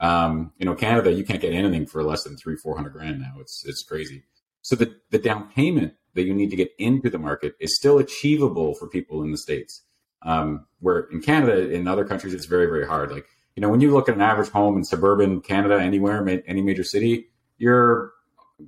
Um, 0.00 0.52
you 0.58 0.66
know, 0.66 0.74
Canada, 0.74 1.12
you 1.12 1.24
can't 1.24 1.40
get 1.40 1.52
anything 1.52 1.86
for 1.86 2.02
less 2.02 2.24
than 2.24 2.36
three, 2.36 2.56
four 2.56 2.76
hundred 2.76 2.92
grand 2.92 3.20
now. 3.20 3.34
It's 3.40 3.64
it's 3.66 3.82
crazy. 3.82 4.24
So 4.62 4.76
the 4.76 4.96
the 5.10 5.18
down 5.18 5.50
payment 5.50 5.94
that 6.14 6.24
you 6.24 6.34
need 6.34 6.50
to 6.50 6.56
get 6.56 6.72
into 6.78 7.10
the 7.10 7.18
market 7.18 7.54
is 7.60 7.76
still 7.76 7.98
achievable 7.98 8.74
for 8.74 8.88
people 8.88 9.22
in 9.22 9.30
the 9.30 9.38
states. 9.38 9.82
Um, 10.22 10.66
where 10.80 11.00
in 11.12 11.20
Canada, 11.20 11.70
in 11.70 11.86
other 11.86 12.04
countries, 12.04 12.34
it's 12.34 12.46
very 12.46 12.66
very 12.66 12.86
hard. 12.86 13.12
Like 13.12 13.26
you 13.56 13.60
know, 13.60 13.68
when 13.68 13.80
you 13.80 13.92
look 13.92 14.08
at 14.08 14.14
an 14.14 14.20
average 14.20 14.50
home 14.50 14.76
in 14.76 14.84
suburban 14.84 15.40
Canada, 15.40 15.80
anywhere, 15.80 16.26
any 16.46 16.62
major 16.62 16.84
city, 16.84 17.28
you're 17.58 18.12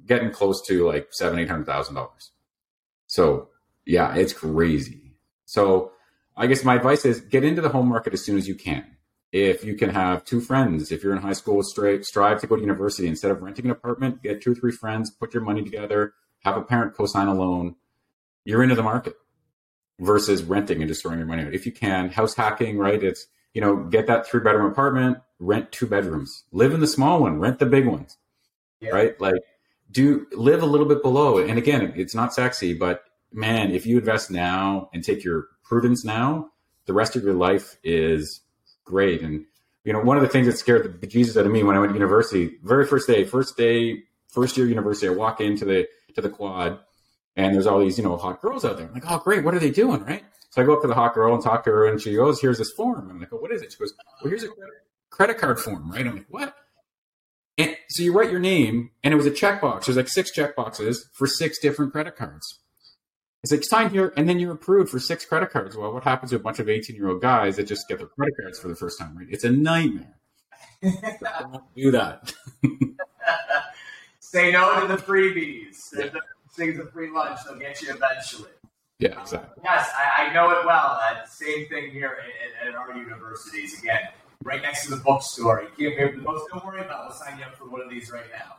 getting 0.07 0.31
close 0.31 0.65
to 0.67 0.87
like 0.87 1.09
seven, 1.11 1.39
eight 1.39 1.49
hundred 1.49 1.67
thousand 1.67 1.95
dollars. 1.95 2.31
So 3.07 3.49
yeah, 3.85 4.15
it's 4.15 4.33
crazy. 4.33 5.15
So 5.45 5.93
I 6.37 6.47
guess 6.47 6.65
my 6.65 6.75
advice 6.75 7.05
is 7.05 7.21
get 7.21 7.45
into 7.45 7.63
the 7.63 7.69
home 7.69 7.89
market 7.89 8.13
as 8.13 8.25
soon 8.25 8.37
as 8.37 8.47
you 8.47 8.55
can 8.55 8.97
if 9.33 9.65
you 9.65 9.75
can 9.75 9.91
have 9.91 10.25
two 10.25 10.41
friends, 10.41 10.93
if 10.93 11.03
you're 11.03 11.15
in 11.15 11.21
high 11.21 11.33
school, 11.33 11.63
strive, 11.63 12.05
strive 12.05 12.41
to 12.41 12.47
go 12.47 12.57
to 12.57 12.63
university 12.63 13.07
instead 13.07 13.31
of 13.31 13.43
renting 13.43 13.67
an 13.67 13.71
apartment, 13.71 14.23
get 14.23 14.41
two 14.41 14.53
or 14.53 14.55
three 14.55 14.73
friends, 14.73 15.11
put 15.11 15.35
your 15.35 15.43
money 15.43 15.63
together, 15.63 16.15
have 16.45 16.57
a 16.57 16.63
parent 16.63 16.95
co-sign 16.95 17.27
a 17.27 17.35
loan. 17.35 17.75
You're 18.45 18.63
into 18.63 18.77
the 18.77 18.83
market 18.83 19.15
versus 19.99 20.43
renting 20.43 20.81
and 20.81 20.89
just 20.89 21.03
throwing 21.03 21.19
your 21.19 21.27
money. 21.27 21.43
If 21.53 21.67
you 21.67 21.73
can, 21.73 22.09
house 22.09 22.35
hacking, 22.35 22.79
right? 22.79 23.03
It's 23.03 23.27
you 23.57 23.63
know, 23.63 23.75
get 23.75 24.07
that 24.07 24.27
three 24.27 24.41
bedroom 24.41 24.71
apartment, 24.71 25.17
rent 25.39 25.73
two 25.73 25.87
bedrooms, 25.87 26.45
live 26.53 26.75
in 26.75 26.81
the 26.81 26.87
small 26.87 27.23
one, 27.23 27.41
rent 27.41 27.59
the 27.59 27.65
big 27.65 27.87
ones, 27.87 28.19
yeah. 28.81 28.91
right? 28.91 29.19
Like, 29.19 29.37
do 29.91 30.27
live 30.33 30.63
a 30.63 30.67
little 30.67 30.87
bit 30.87 31.01
below. 31.01 31.39
And 31.39 31.57
again, 31.57 31.95
it's 31.97 32.15
not 32.15 32.35
sexy, 32.35 32.75
but 32.75 33.05
man, 33.33 33.71
if 33.71 33.87
you 33.87 33.97
invest 33.97 34.31
now 34.31 34.91
and 34.93 35.03
take 35.03 35.25
your 35.25 35.47
prudence 35.65 36.05
now, 36.05 36.51
the 36.85 36.93
rest 36.93 37.17
of 37.17 37.23
your 37.23 37.33
life 37.33 37.79
is 37.83 38.43
great. 38.85 39.23
And 39.23 39.47
you 39.85 39.95
know, 39.95 40.01
one 40.01 40.19
of 40.19 40.23
the 40.23 40.29
things 40.29 40.49
that 40.49 40.59
scared 40.59 40.85
the 40.85 41.07
bejesus 41.07 41.41
out 41.41 41.47
of 41.47 41.51
me 41.51 41.63
when 41.63 41.77
I 41.77 41.79
went 41.79 41.93
to 41.93 41.95
university, 41.95 42.59
very 42.63 42.85
first 42.85 43.07
day, 43.07 43.25
first 43.25 43.57
day, 43.57 44.03
first 44.29 44.59
year 44.59 44.67
university, 44.67 45.09
I 45.09 45.13
walk 45.13 45.41
into 45.41 45.65
the 45.65 45.87
to 46.15 46.21
the 46.21 46.29
quad, 46.29 46.79
and 47.37 47.55
there's 47.55 47.67
all 47.67 47.79
these 47.79 47.99
you 47.99 48.05
know 48.05 48.17
hot 48.17 48.41
girls 48.41 48.65
out 48.65 48.77
there. 48.77 48.87
I'm 48.87 48.95
like, 48.95 49.05
oh 49.09 49.19
great, 49.19 49.45
what 49.45 49.55
are 49.55 49.59
they 49.59 49.71
doing, 49.71 50.03
right? 50.05 50.25
So 50.51 50.63
I 50.63 50.65
go 50.65 50.75
up 50.75 50.83
to 50.83 50.89
the 50.89 50.95
hot 50.95 51.15
girl 51.15 51.35
and 51.35 51.43
talk 51.43 51.65
to 51.65 51.71
her, 51.71 51.87
and 51.87 52.01
she 52.01 52.15
goes, 52.15 52.41
"Here's 52.41 52.59
this 52.59 52.73
form." 52.77 53.11
I'm 53.11 53.21
like, 53.21 53.33
"Oh, 53.33 53.37
what 53.37 53.53
is 53.53 53.63
it?" 53.63 53.73
She 53.73 53.79
goes, 53.79 53.93
"Well, 54.23 54.31
here's 54.31 54.43
a 54.43 54.49
credit 55.11 55.39
card 55.39 55.61
form, 55.61 55.91
right?" 55.91 56.07
I'm 56.07 56.17
like, 56.17 56.27
"What?" 56.29 56.55
And 57.59 57.77
so 57.89 58.03
you 58.03 58.13
write 58.13 58.31
your 58.31 58.41
name, 58.41 58.91
and 59.03 59.13
it 59.13 59.17
was 59.17 59.27
a 59.27 59.31
checkbox. 59.31 59.87
There's 59.87 59.97
like 59.97 60.09
six 60.09 60.31
checkboxes 60.37 60.97
for 61.13 61.27
six 61.27 61.59
different 61.59 61.93
credit 61.93 62.17
cards. 62.17 62.61
It's 63.43 63.53
like 63.53 63.65
sign 63.65 63.91
here, 63.91 64.13
and 64.17 64.29
then 64.29 64.41
you're 64.41 64.53
approved 64.53 64.91
for 64.91 64.99
six 64.99 65.25
credit 65.25 65.51
cards. 65.51 65.77
Well, 65.77 65.93
what 65.93 66.05
happens 66.05 66.31
to 66.31 66.37
a 66.37 66.41
bunch 66.41 66.59
of 66.59 66.69
18 66.69 66.97
year 66.97 67.09
old 67.09 67.23
guys 67.23 67.57
that 67.57 67.65
just 67.65 67.89
get 67.89 67.99
their 67.99 68.09
credit 68.09 68.35
cards 68.41 68.59
for 68.59 68.69
the 68.69 68.75
first 68.75 68.99
time? 68.99 69.17
Right? 69.17 69.29
It's 69.31 69.45
a 69.45 69.51
nightmare. 69.51 70.17
Don't 70.83 71.75
do 71.75 71.91
that. 71.93 72.33
Say 74.21 74.53
no 74.53 74.81
to 74.81 74.87
the 74.89 74.97
freebies. 74.97 75.77
Yeah. 75.97 76.11
Things 76.57 76.79
of 76.79 76.91
free 76.91 77.11
lunch, 77.11 77.41
they'll 77.47 77.59
get 77.59 77.81
you 77.83 77.93
eventually. 77.93 78.51
Yeah, 78.99 79.21
exactly. 79.21 79.63
yes, 79.63 79.91
I, 79.95 80.29
I, 80.29 80.33
know 80.33 80.51
it 80.53 80.65
well. 80.65 80.99
Uh, 81.03 81.27
same 81.27 81.69
thing 81.69 81.91
here 81.91 82.17
at, 82.63 82.69
at, 82.69 82.75
our 82.75 82.97
universities. 82.97 83.79
Again, 83.83 84.01
right 84.43 84.63
next 84.63 84.85
to 84.85 84.91
the 84.91 84.97
bookstore. 84.97 85.69
You 85.77 85.91
can't 85.91 85.99
pay 85.99 86.11
for 86.13 86.17
the 86.17 86.23
books. 86.23 86.43
Don't 86.51 86.65
worry 86.65 86.81
about. 86.81 87.05
it. 87.05 87.09
We'll 87.09 87.19
sign 87.19 87.39
you 87.39 87.45
up 87.45 87.57
for 87.57 87.69
one 87.69 87.83
of 87.83 87.91
these 87.91 88.11
right 88.11 88.25
now. 88.33 88.57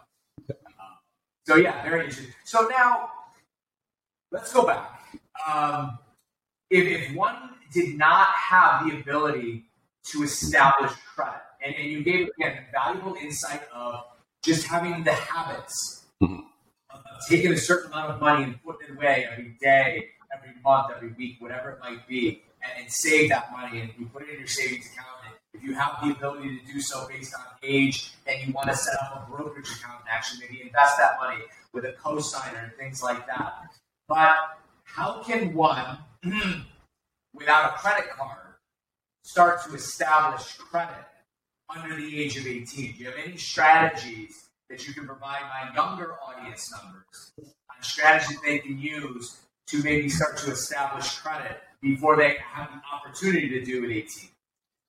So 1.47 1.55
yeah, 1.55 1.81
very 1.81 2.01
interesting. 2.01 2.33
So 2.43 2.67
now 2.67 3.09
let's 4.31 4.51
go 4.51 4.65
back. 4.65 5.01
Um, 5.49 5.97
if, 6.69 6.85
if 6.85 7.15
one 7.15 7.51
did 7.73 7.97
not 7.97 8.27
have 8.27 8.85
the 8.85 8.99
ability 8.99 9.63
to 10.11 10.23
establish 10.23 10.91
credit, 11.15 11.41
and, 11.65 11.73
and 11.73 11.89
you 11.89 12.03
gave 12.03 12.29
again 12.37 12.65
valuable 12.73 13.15
insight 13.15 13.61
of 13.73 14.03
just 14.43 14.67
having 14.67 15.05
the 15.05 15.13
habits 15.13 16.05
mm-hmm. 16.21 16.41
Taking 17.27 17.51
a 17.51 17.57
certain 17.57 17.91
amount 17.91 18.11
of 18.11 18.19
money 18.19 18.43
and 18.43 18.63
putting 18.63 18.89
it 18.89 18.95
away 18.95 19.27
every 19.31 19.55
day, 19.61 20.09
every 20.35 20.53
month, 20.63 20.91
every 20.95 21.13
week, 21.13 21.37
whatever 21.39 21.71
it 21.71 21.79
might 21.79 22.07
be, 22.07 22.43
and, 22.61 22.83
and 22.83 22.91
save 22.91 23.29
that 23.29 23.51
money 23.51 23.81
and 23.81 23.89
you 23.97 24.05
put 24.07 24.23
it 24.23 24.29
in 24.29 24.39
your 24.39 24.47
savings 24.47 24.85
account. 24.93 25.07
And 25.25 25.35
if 25.53 25.63
you 25.63 25.73
have 25.75 25.97
the 26.03 26.11
ability 26.11 26.59
to 26.59 26.73
do 26.73 26.81
so 26.81 27.07
based 27.07 27.33
on 27.35 27.45
age, 27.63 28.13
and 28.27 28.45
you 28.45 28.53
want 28.53 28.69
to 28.69 28.75
set 28.75 28.95
up 29.01 29.27
a 29.27 29.31
brokerage 29.31 29.69
account 29.71 30.01
and 30.01 30.09
actually 30.09 30.45
maybe 30.45 30.61
invest 30.61 30.97
that 30.97 31.17
money 31.19 31.41
with 31.73 31.85
a 31.85 31.93
cosigner 31.93 32.63
and 32.63 32.73
things 32.73 33.01
like 33.01 33.25
that. 33.27 33.53
But 34.07 34.35
how 34.83 35.21
can 35.23 35.53
one, 35.53 35.97
without 37.33 37.73
a 37.73 37.77
credit 37.77 38.09
card, 38.09 38.55
start 39.23 39.63
to 39.65 39.75
establish 39.75 40.55
credit 40.57 41.05
under 41.69 41.95
the 41.95 42.19
age 42.19 42.37
of 42.37 42.47
18? 42.47 42.93
Do 42.93 42.97
you 42.97 43.05
have 43.05 43.15
any 43.23 43.37
strategies 43.37 44.46
that 44.69 44.87
you 44.87 44.93
can 44.93 45.05
provide 45.05 45.41
my 45.43 45.73
younger 45.75 46.15
audience 46.25 46.71
members 46.75 47.33
on 47.37 47.81
strategies 47.81 48.37
they 48.45 48.59
can 48.59 48.77
use 48.77 49.37
to 49.67 49.83
maybe 49.83 50.09
start 50.09 50.37
to 50.37 50.51
establish 50.51 51.17
credit 51.17 51.57
before 51.81 52.15
they 52.15 52.37
have 52.53 52.69
an 52.71 52.81
opportunity 52.93 53.49
to 53.49 53.63
do 53.63 53.83
it 53.83 53.91
18? 53.91 54.29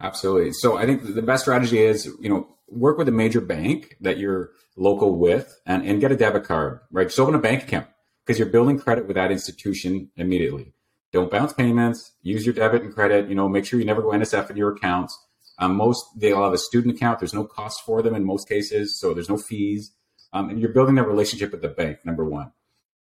Absolutely. 0.00 0.52
So 0.52 0.76
I 0.76 0.86
think 0.86 1.14
the 1.14 1.22
best 1.22 1.42
strategy 1.42 1.78
is, 1.78 2.06
you 2.20 2.28
know, 2.28 2.48
work 2.68 2.98
with 2.98 3.08
a 3.08 3.12
major 3.12 3.40
bank 3.40 3.96
that 4.00 4.18
you're 4.18 4.50
local 4.76 5.18
with 5.18 5.60
and, 5.66 5.84
and 5.84 6.00
get 6.00 6.12
a 6.12 6.16
debit 6.16 6.44
card, 6.44 6.80
right? 6.92 7.08
Just 7.08 7.18
open 7.18 7.34
a 7.34 7.38
bank 7.38 7.64
account 7.64 7.88
because 8.24 8.38
you're 8.38 8.48
building 8.48 8.78
credit 8.78 9.06
with 9.06 9.16
that 9.16 9.32
institution 9.32 10.10
immediately. 10.16 10.72
Don't 11.12 11.30
bounce 11.30 11.52
payments. 11.52 12.12
Use 12.22 12.44
your 12.44 12.54
debit 12.54 12.82
and 12.82 12.94
credit. 12.94 13.28
You 13.28 13.34
know, 13.34 13.48
make 13.48 13.64
sure 13.64 13.80
you 13.80 13.86
never 13.86 14.02
go 14.02 14.08
NSF 14.08 14.50
in 14.50 14.56
your 14.56 14.74
accounts. 14.74 15.18
Um, 15.58 15.76
most 15.76 16.06
they'll 16.16 16.42
have 16.42 16.52
a 16.52 16.58
student 16.58 16.96
account. 16.96 17.18
There's 17.18 17.34
no 17.34 17.44
cost 17.44 17.82
for 17.84 18.02
them 18.02 18.14
in 18.14 18.24
most 18.24 18.48
cases, 18.48 18.98
so 18.98 19.12
there's 19.12 19.28
no 19.28 19.36
fees. 19.36 19.92
Um, 20.32 20.50
and 20.50 20.60
you're 20.60 20.72
building 20.72 20.94
that 20.96 21.08
relationship 21.08 21.52
with 21.52 21.62
the 21.62 21.68
bank. 21.68 21.98
Number 22.04 22.24
one. 22.24 22.52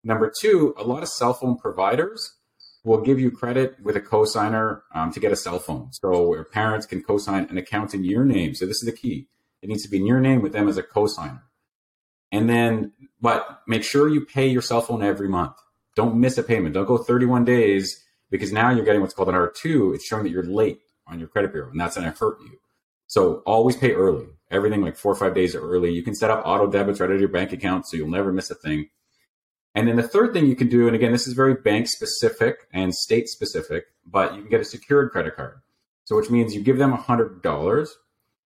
Number 0.04 0.30
two, 0.38 0.75
a 0.76 0.84
lot 0.84 1.02
of 1.02 1.08
cell 1.08 1.32
phone 1.32 1.56
providers 1.56 2.34
will 2.84 3.00
give 3.00 3.18
you 3.18 3.30
credit 3.30 3.76
with 3.82 3.96
a 3.96 4.00
cosigner 4.00 4.82
um, 4.94 5.11
to 5.11 5.18
get 5.18 5.32
a 5.32 5.37
cell 5.37 5.58
phone. 5.58 5.90
So 5.92 6.28
where 6.28 6.44
parents 6.44 6.84
can 6.84 7.02
cosign 7.02 7.50
an 7.50 7.56
account 7.56 7.94
in 7.94 8.04
your 8.04 8.25
name. 8.25 8.54
So 8.54 8.66
this 8.66 8.82
is 8.82 8.84
the 8.87 8.92
key. 8.92 9.28
It 9.62 9.68
needs 9.68 9.82
to 9.84 9.88
be 9.88 9.96
in 9.96 10.06
your 10.06 10.20
name 10.20 10.42
with 10.42 10.52
them 10.52 10.68
as 10.68 10.76
a 10.76 10.82
cosigner. 10.82 11.40
And 12.30 12.49
then, 12.49 12.92
but 13.20 13.61
make 13.66 13.82
sure 13.82 14.08
you 14.08 14.26
pay 14.26 14.46
your 14.46 14.61
cell 14.61 14.82
phone 14.82 15.02
every 15.02 15.28
month. 15.28 15.54
Don't 15.96 16.16
miss 16.16 16.37
a 16.37 16.42
payment. 16.42 16.75
Don't 16.75 16.84
go 16.84 16.99
31 16.99 17.46
days 17.46 18.04
because 18.30 18.52
now 18.52 18.70
you're 18.70 18.84
getting 18.84 19.00
what's 19.00 19.14
called 19.14 19.28
an 19.30 19.34
R2. 19.34 19.94
It's 19.94 20.04
showing 20.04 20.25
that 20.25 20.30
you're 20.30 20.42
late 20.42 20.80
on 21.06 21.18
your 21.18 21.28
credit 21.28 21.52
bureau 21.52 21.70
and 21.70 21.80
that's 21.80 21.96
going 21.96 22.11
to 22.11 22.18
hurt 22.18 22.40
you. 22.40 22.58
So 23.06 23.42
always 23.46 23.76
pay 23.76 23.92
early. 23.92 24.26
Everything 24.50 24.82
like 24.82 24.96
four 24.96 25.12
or 25.12 25.16
five 25.16 25.34
days 25.34 25.54
early. 25.54 25.92
You 25.92 26.02
can 26.02 26.14
set 26.14 26.30
up 26.30 26.42
auto 26.44 26.66
debits 26.66 27.00
right 27.00 27.11
out 27.11 27.14
of 27.14 27.20
your 27.20 27.28
bank 27.28 27.52
account 27.52 27.87
so 27.87 27.96
you'll 27.96 28.08
never 28.08 28.32
miss 28.32 28.50
a 28.50 28.54
thing. 28.54 28.88
And 29.75 29.88
then 29.88 29.96
the 29.96 30.06
third 30.06 30.32
thing 30.32 30.46
you 30.46 30.54
can 30.54 30.68
do, 30.68 30.87
and 30.87 30.94
again, 30.94 31.12
this 31.12 31.26
is 31.26 31.34
very 31.34 31.54
bank 31.54 31.88
specific 31.88 32.68
and 32.73 32.94
state 32.94 33.28
specific, 33.28 33.87
but 34.06 34.34
you 34.34 34.42
can 34.42 34.50
get 34.50 34.61
a 34.61 34.64
secured 34.64 35.11
credit 35.11 35.34
card. 35.34 35.61
So 36.04 36.16
which 36.16 36.30
means 36.30 36.54
you 36.54 36.62
give 36.62 36.78
them 36.78 36.96
$100 36.96 37.88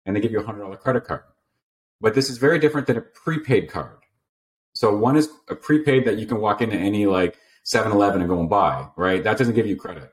and 0.07 0.17
they 0.17 0.21
give 0.21 0.33
you 0.33 0.41
a 0.41 0.45
$100 0.45 0.81
credit 0.81 1.05
card. 1.05 1.23
But 2.01 2.15
this 2.15 2.31
is 2.31 2.39
very 2.39 2.59
different 2.59 2.87
than 2.87 2.97
a 2.97 3.03
prepaid 3.03 3.71
card. 3.71 3.99
So 4.73 4.97
one 4.97 5.17
is 5.17 5.29
a 5.49 5.55
prepaid 5.55 6.07
that 6.07 6.19
you 6.19 6.27
can 6.27 6.41
walk 6.41 6.63
into 6.63 6.77
any 6.77 7.07
like 7.07 7.37
7-Eleven 7.75 8.21
and 8.21 8.31
go 8.31 8.41
and 8.41 8.49
buy, 8.49 8.89
right? 8.97 9.23
That 9.23 9.37
doesn't 9.37 9.55
give 9.55 9.67
you 9.67 9.77
credit 9.77 10.11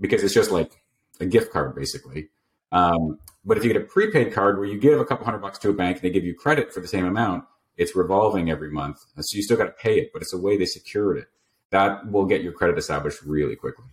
because 0.00 0.24
it's 0.24 0.34
just 0.34 0.50
like 0.50 0.72
a 1.20 1.26
gift 1.26 1.52
card 1.52 1.74
basically. 1.74 2.28
Um, 2.72 3.18
but 3.44 3.56
if 3.56 3.64
you 3.64 3.72
get 3.72 3.80
a 3.80 3.84
prepaid 3.84 4.32
card 4.32 4.58
where 4.58 4.66
you 4.66 4.78
give 4.78 5.00
a 5.00 5.04
couple 5.04 5.24
hundred 5.24 5.38
bucks 5.38 5.58
to 5.60 5.70
a 5.70 5.72
bank 5.72 5.96
and 5.96 6.04
they 6.04 6.10
give 6.10 6.24
you 6.24 6.34
credit 6.34 6.72
for 6.72 6.80
the 6.80 6.88
same 6.88 7.06
amount, 7.06 7.44
it's 7.76 7.96
revolving 7.96 8.50
every 8.50 8.70
month. 8.70 8.98
So 9.16 9.36
you 9.36 9.42
still 9.42 9.56
got 9.56 9.64
to 9.64 9.72
pay 9.72 9.98
it, 9.98 10.10
but 10.12 10.20
it's 10.20 10.34
a 10.34 10.38
way 10.38 10.56
they 10.56 10.66
secured 10.66 11.18
it. 11.18 11.28
That 11.70 12.10
will 12.10 12.26
get 12.26 12.42
your 12.42 12.52
credit 12.52 12.76
established 12.76 13.22
really 13.22 13.56
quickly. 13.56 13.86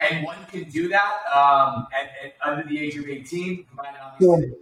And 0.00 0.24
one 0.24 0.38
can 0.50 0.64
do 0.70 0.88
that 0.88 1.12
um, 1.34 1.86
at, 1.92 2.10
at, 2.24 2.34
under 2.42 2.66
the 2.66 2.78
age 2.78 2.96
of 2.96 3.06
18, 3.06 3.64
provided 3.64 3.98
obviously 4.02 4.52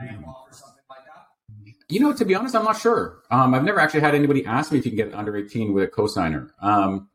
yeah. 0.00 0.10
bank 0.10 0.26
offer 0.26 0.52
something 0.52 0.82
like 0.90 1.04
that? 1.04 1.74
You 1.88 2.00
know, 2.00 2.12
to 2.12 2.24
be 2.24 2.34
honest, 2.34 2.56
I'm 2.56 2.64
not 2.64 2.78
sure. 2.78 3.20
Um, 3.30 3.54
I've 3.54 3.62
never 3.62 3.78
actually 3.78 4.00
had 4.00 4.16
anybody 4.16 4.44
ask 4.44 4.72
me 4.72 4.78
if 4.78 4.84
you 4.84 4.90
can 4.90 4.96
get 4.96 5.14
under 5.14 5.36
18 5.36 5.72
with 5.72 5.84
a 5.84 5.88
cosigner. 5.88 6.50
Um, 6.60 7.08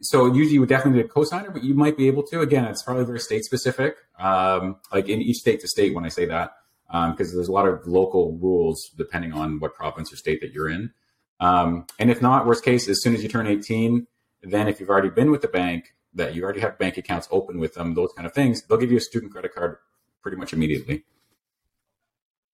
so 0.00 0.26
usually 0.26 0.54
you 0.54 0.60
would 0.60 0.68
definitely 0.68 1.02
need 1.02 1.06
a 1.06 1.08
cosigner, 1.08 1.52
but 1.52 1.64
you 1.64 1.74
might 1.74 1.96
be 1.96 2.06
able 2.06 2.22
to. 2.24 2.40
Again, 2.40 2.64
it's 2.64 2.82
probably 2.82 3.04
very 3.04 3.20
state 3.20 3.44
specific. 3.44 3.96
Um, 4.18 4.76
like 4.92 5.08
in 5.08 5.20
each 5.20 5.38
state 5.38 5.60
to 5.60 5.68
state 5.68 5.94
when 5.94 6.04
I 6.04 6.08
say 6.08 6.24
that, 6.26 6.52
because 6.86 7.30
um, 7.30 7.36
there's 7.36 7.48
a 7.48 7.52
lot 7.52 7.66
of 7.66 7.86
local 7.86 8.36
rules 8.38 8.90
depending 8.96 9.32
on 9.32 9.58
what 9.60 9.74
province 9.74 10.12
or 10.12 10.16
state 10.16 10.40
that 10.40 10.52
you're 10.52 10.68
in. 10.68 10.92
Um, 11.40 11.86
and 11.98 12.10
if 12.10 12.22
not, 12.22 12.46
worst 12.46 12.64
case, 12.64 12.88
as 12.88 13.02
soon 13.02 13.14
as 13.14 13.22
you 13.22 13.28
turn 13.28 13.46
18, 13.46 14.06
then 14.42 14.68
if 14.68 14.80
you've 14.80 14.88
already 14.88 15.10
been 15.10 15.30
with 15.30 15.42
the 15.42 15.48
bank, 15.48 15.94
that 16.14 16.34
you 16.34 16.42
already 16.42 16.60
have 16.60 16.78
bank 16.78 16.96
accounts 16.96 17.28
open 17.30 17.58
with 17.58 17.74
them, 17.74 17.94
those 17.94 18.12
kind 18.16 18.26
of 18.26 18.32
things, 18.32 18.62
they'll 18.62 18.78
give 18.78 18.90
you 18.90 18.96
a 18.96 19.00
student 19.00 19.32
credit 19.32 19.54
card 19.54 19.76
pretty 20.22 20.36
much 20.36 20.52
immediately. 20.52 21.04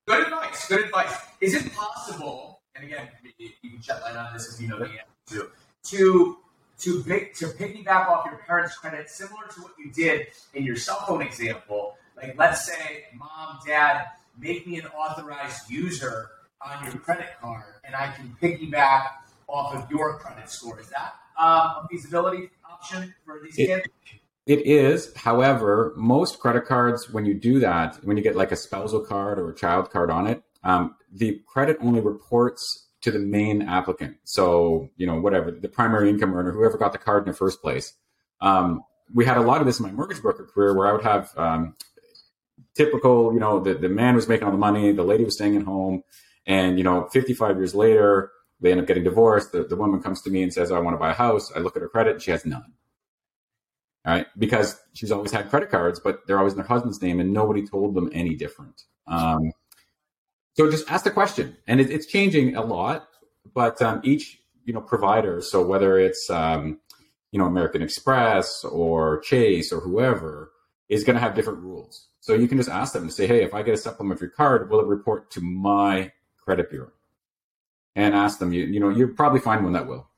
Good 0.06 0.26
advice. 0.26 0.68
Good 0.68 0.84
advice. 0.86 1.14
Is 1.40 1.54
it 1.54 1.72
possible? 1.72 2.60
And 2.74 2.84
again, 2.84 3.08
you 3.38 3.50
can 3.62 3.80
shed 3.80 4.00
light 4.02 4.16
on 4.16 4.34
this 4.34 4.52
if 4.52 4.60
you 4.60 4.68
know 4.68 4.78
the 4.78 4.90
answer 4.90 5.50
to 5.84 6.38
to 6.85 7.03
to 7.03 7.47
piggyback 7.47 8.09
off 8.09 8.26
your 8.26 8.38
parents' 8.47 8.76
credit, 8.76 9.11
similar 9.11 9.47
to 9.55 9.62
what 9.62 9.73
you 9.79 9.91
did 9.91 10.29
in 10.55 10.64
your 10.64 10.76
cell 10.76 11.05
phone 11.07 11.23
example. 11.23 11.97
Like, 12.17 12.38
let's 12.38 12.67
say, 12.67 13.07
mom, 13.14 13.59
dad, 13.67 14.07
make 14.38 14.67
me 14.67 14.79
an 14.79 14.87
authorized 14.87 15.71
user 15.71 16.31
on 16.61 16.85
your 16.85 16.95
credit 16.97 17.26
card, 17.41 17.75
and 17.85 17.95
I 17.95 18.12
can 18.12 18.37
piggyback 18.41 19.09
off 19.49 19.75
of 19.75 19.91
your 19.91 20.19
credit 20.19 20.50
score. 20.50 20.81
Is 20.81 20.88
that 20.88 21.14
um, 21.38 21.85
a 21.85 21.87
feasibility 21.91 22.50
option 22.71 23.14
for 23.25 23.41
these 23.43 23.59
it, 23.59 23.67
kids? 23.67 23.87
It 24.47 24.67
is. 24.67 25.14
However, 25.17 25.95
most 25.97 26.38
credit 26.38 26.67
cards, 26.67 27.11
when 27.11 27.25
you 27.25 27.35
do 27.35 27.61
that, 27.61 27.99
when 28.05 28.17
you 28.17 28.23
get 28.23 28.37
like 28.37 28.53
a 28.53 28.57
spousal 28.57 29.00
card 29.00 29.38
or 29.38 29.50
a 29.50 29.55
child 29.55 29.91
card 29.91 30.11
on 30.11 30.26
it, 30.26 30.43
um, 30.62 30.97
the 31.12 31.41
credit 31.47 31.79
only 31.81 32.00
reports 32.00 32.84
to 33.04 33.11
the 33.11 33.18
main 33.18 33.61
applicant. 33.61 34.16
So, 34.25 34.88
you 34.96 35.06
know, 35.06 35.20
whatever, 35.20 35.50
the 35.50 35.68
primary 35.68 36.08
income 36.08 36.34
earner, 36.34 36.52
whoever 36.52 36.78
got 36.78 36.92
the 36.92 36.99
card 36.99 37.25
in 37.25 37.32
the 37.32 37.37
first 37.37 37.61
place. 37.61 37.92
Um, 38.40 38.82
we 39.12 39.26
had 39.26 39.37
a 39.37 39.42
lot 39.42 39.61
of 39.61 39.66
this 39.66 39.78
in 39.78 39.84
my 39.84 39.92
mortgage 39.92 40.23
broker 40.23 40.46
career 40.46 40.75
where 40.75 40.87
I 40.87 40.92
would 40.92 41.02
have 41.02 41.30
um, 41.37 41.75
typical, 42.75 43.34
you 43.34 43.40
know, 43.40 43.61
the, 43.61 43.75
the 43.75 43.90
man 43.90 44.14
was 44.14 44.26
making 44.26 44.46
all 44.46 44.52
the 44.52 44.56
money, 44.56 44.90
the 44.92 45.04
lady 45.04 45.23
was 45.23 45.34
staying 45.34 45.54
at 45.54 45.64
home, 45.64 46.02
and, 46.46 46.78
you 46.78 46.84
know, 46.84 47.06
55 47.12 47.56
years 47.56 47.75
later, 47.75 48.30
they 48.62 48.70
end 48.70 48.80
up 48.80 48.87
getting 48.87 49.04
divorced. 49.04 49.52
The, 49.52 49.64
the 49.64 49.76
woman 49.76 50.00
comes 50.00 50.23
to 50.23 50.30
me 50.30 50.42
and 50.42 50.50
says, 50.50 50.73
I 50.73 50.78
want 50.78 50.94
to 50.94 50.99
buy 50.99 51.11
a 51.11 51.14
house. 51.14 51.52
I 51.54 51.58
look 51.58 51.76
at 51.76 51.82
her 51.82 51.88
credit, 51.90 52.23
she 52.23 52.30
has 52.30 52.46
none. 52.46 52.73
All 54.06 54.14
right. 54.14 54.26
Because 54.38 54.80
she's 54.94 55.12
always 55.12 55.30
had 55.30 55.50
credit 55.50 55.70
cards, 55.70 56.00
but 56.00 56.26
they're 56.26 56.38
always 56.38 56.54
in 56.54 56.61
her 56.61 56.66
husband's 56.66 57.02
name, 57.02 57.20
and 57.20 57.34
nobody 57.34 57.66
told 57.66 57.94
them 57.94 58.08
any 58.14 58.34
different. 58.34 58.82
Um, 59.06 59.52
so 60.54 60.70
just 60.70 60.90
ask 60.90 61.04
the 61.04 61.11
question, 61.11 61.56
and 61.66 61.80
it, 61.80 61.90
it's 61.90 62.06
changing 62.06 62.56
a 62.56 62.62
lot. 62.62 63.08
But 63.54 63.80
um, 63.82 64.00
each 64.04 64.40
you 64.64 64.73
know 64.73 64.80
provider, 64.80 65.40
so 65.40 65.64
whether 65.64 65.99
it's 65.99 66.30
um, 66.30 66.78
you 67.32 67.38
know 67.38 67.46
American 67.46 67.82
Express 67.82 68.64
or 68.64 69.20
Chase 69.20 69.73
or 69.73 69.80
whoever, 69.80 70.52
is 70.88 71.04
going 71.04 71.14
to 71.14 71.20
have 71.20 71.34
different 71.34 71.61
rules. 71.61 72.08
So 72.20 72.34
you 72.34 72.49
can 72.49 72.56
just 72.56 72.70
ask 72.70 72.92
them 72.92 73.02
and 73.02 73.12
say, 73.12 73.26
hey, 73.26 73.42
if 73.42 73.52
I 73.52 73.62
get 73.62 73.75
a 73.75 73.76
supplementary 73.76 74.30
card, 74.30 74.70
will 74.70 74.80
it 74.80 74.87
report 74.87 75.30
to 75.32 75.40
my 75.40 76.12
credit 76.42 76.70
bureau? 76.70 76.92
And 77.96 78.14
ask 78.14 78.38
them, 78.38 78.52
you, 78.52 78.64
you 78.64 78.80
know, 78.80 78.88
you'll 78.88 79.14
probably 79.14 79.40
find 79.40 79.62
one 79.62 79.75
that 79.75 79.87
will. 79.87 80.08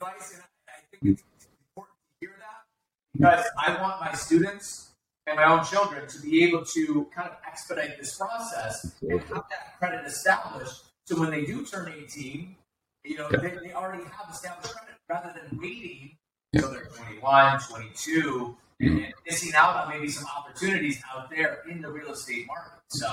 Advice, 0.00 0.32
and 0.32 0.42
I 0.68 0.80
think 0.90 1.18
it's 1.18 1.46
important 1.70 1.96
to 1.98 2.26
hear 2.26 2.34
that 2.38 2.64
because 3.12 3.44
I 3.58 3.82
want 3.82 4.00
my 4.00 4.12
students 4.12 4.87
and 5.28 5.36
my 5.36 5.44
own 5.44 5.64
children 5.64 6.06
to 6.08 6.20
be 6.20 6.44
able 6.44 6.64
to 6.64 7.06
kind 7.14 7.28
of 7.28 7.36
expedite 7.46 7.98
this 7.98 8.16
process 8.16 8.96
and 9.02 9.20
have 9.20 9.44
that 9.50 9.78
credit 9.78 10.06
established. 10.06 10.84
So 11.06 11.20
when 11.20 11.30
they 11.30 11.44
do 11.44 11.64
turn 11.64 11.92
18, 11.96 12.56
you 13.04 13.18
know, 13.18 13.28
they, 13.30 13.50
they, 13.62 13.72
already 13.72 14.04
have 14.04 14.32
established 14.32 14.74
credit 14.74 14.94
rather 15.08 15.34
than 15.34 15.58
waiting 15.58 16.16
until 16.52 16.70
they're 16.70 16.84
21, 16.84 17.60
22, 17.60 18.56
mm-hmm. 18.82 18.96
and 18.98 19.14
missing 19.26 19.52
out 19.54 19.76
on 19.76 19.88
maybe 19.90 20.10
some 20.10 20.26
opportunities 20.36 21.00
out 21.14 21.30
there 21.30 21.60
in 21.70 21.80
the 21.80 21.90
real 21.90 22.12
estate 22.12 22.46
market. 22.46 22.80
So, 22.88 23.08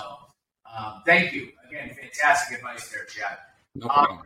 um, 0.78 1.02
thank 1.06 1.34
you 1.34 1.50
again. 1.68 1.96
Fantastic 1.96 2.58
advice 2.58 2.90
there, 2.90 3.06
Chad. 3.06 3.38
No 3.76 3.88
um, 3.90 4.22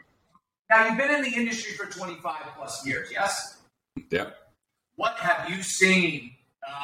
now 0.70 0.88
you've 0.88 0.98
been 0.98 1.12
in 1.12 1.22
the 1.24 1.36
industry 1.36 1.74
for 1.74 1.86
25 1.86 2.36
plus 2.56 2.86
years, 2.86 3.10
yes? 3.12 3.58
Yeah. 4.12 4.30
What 4.96 5.18
have 5.18 5.50
you 5.50 5.64
seen 5.64 6.32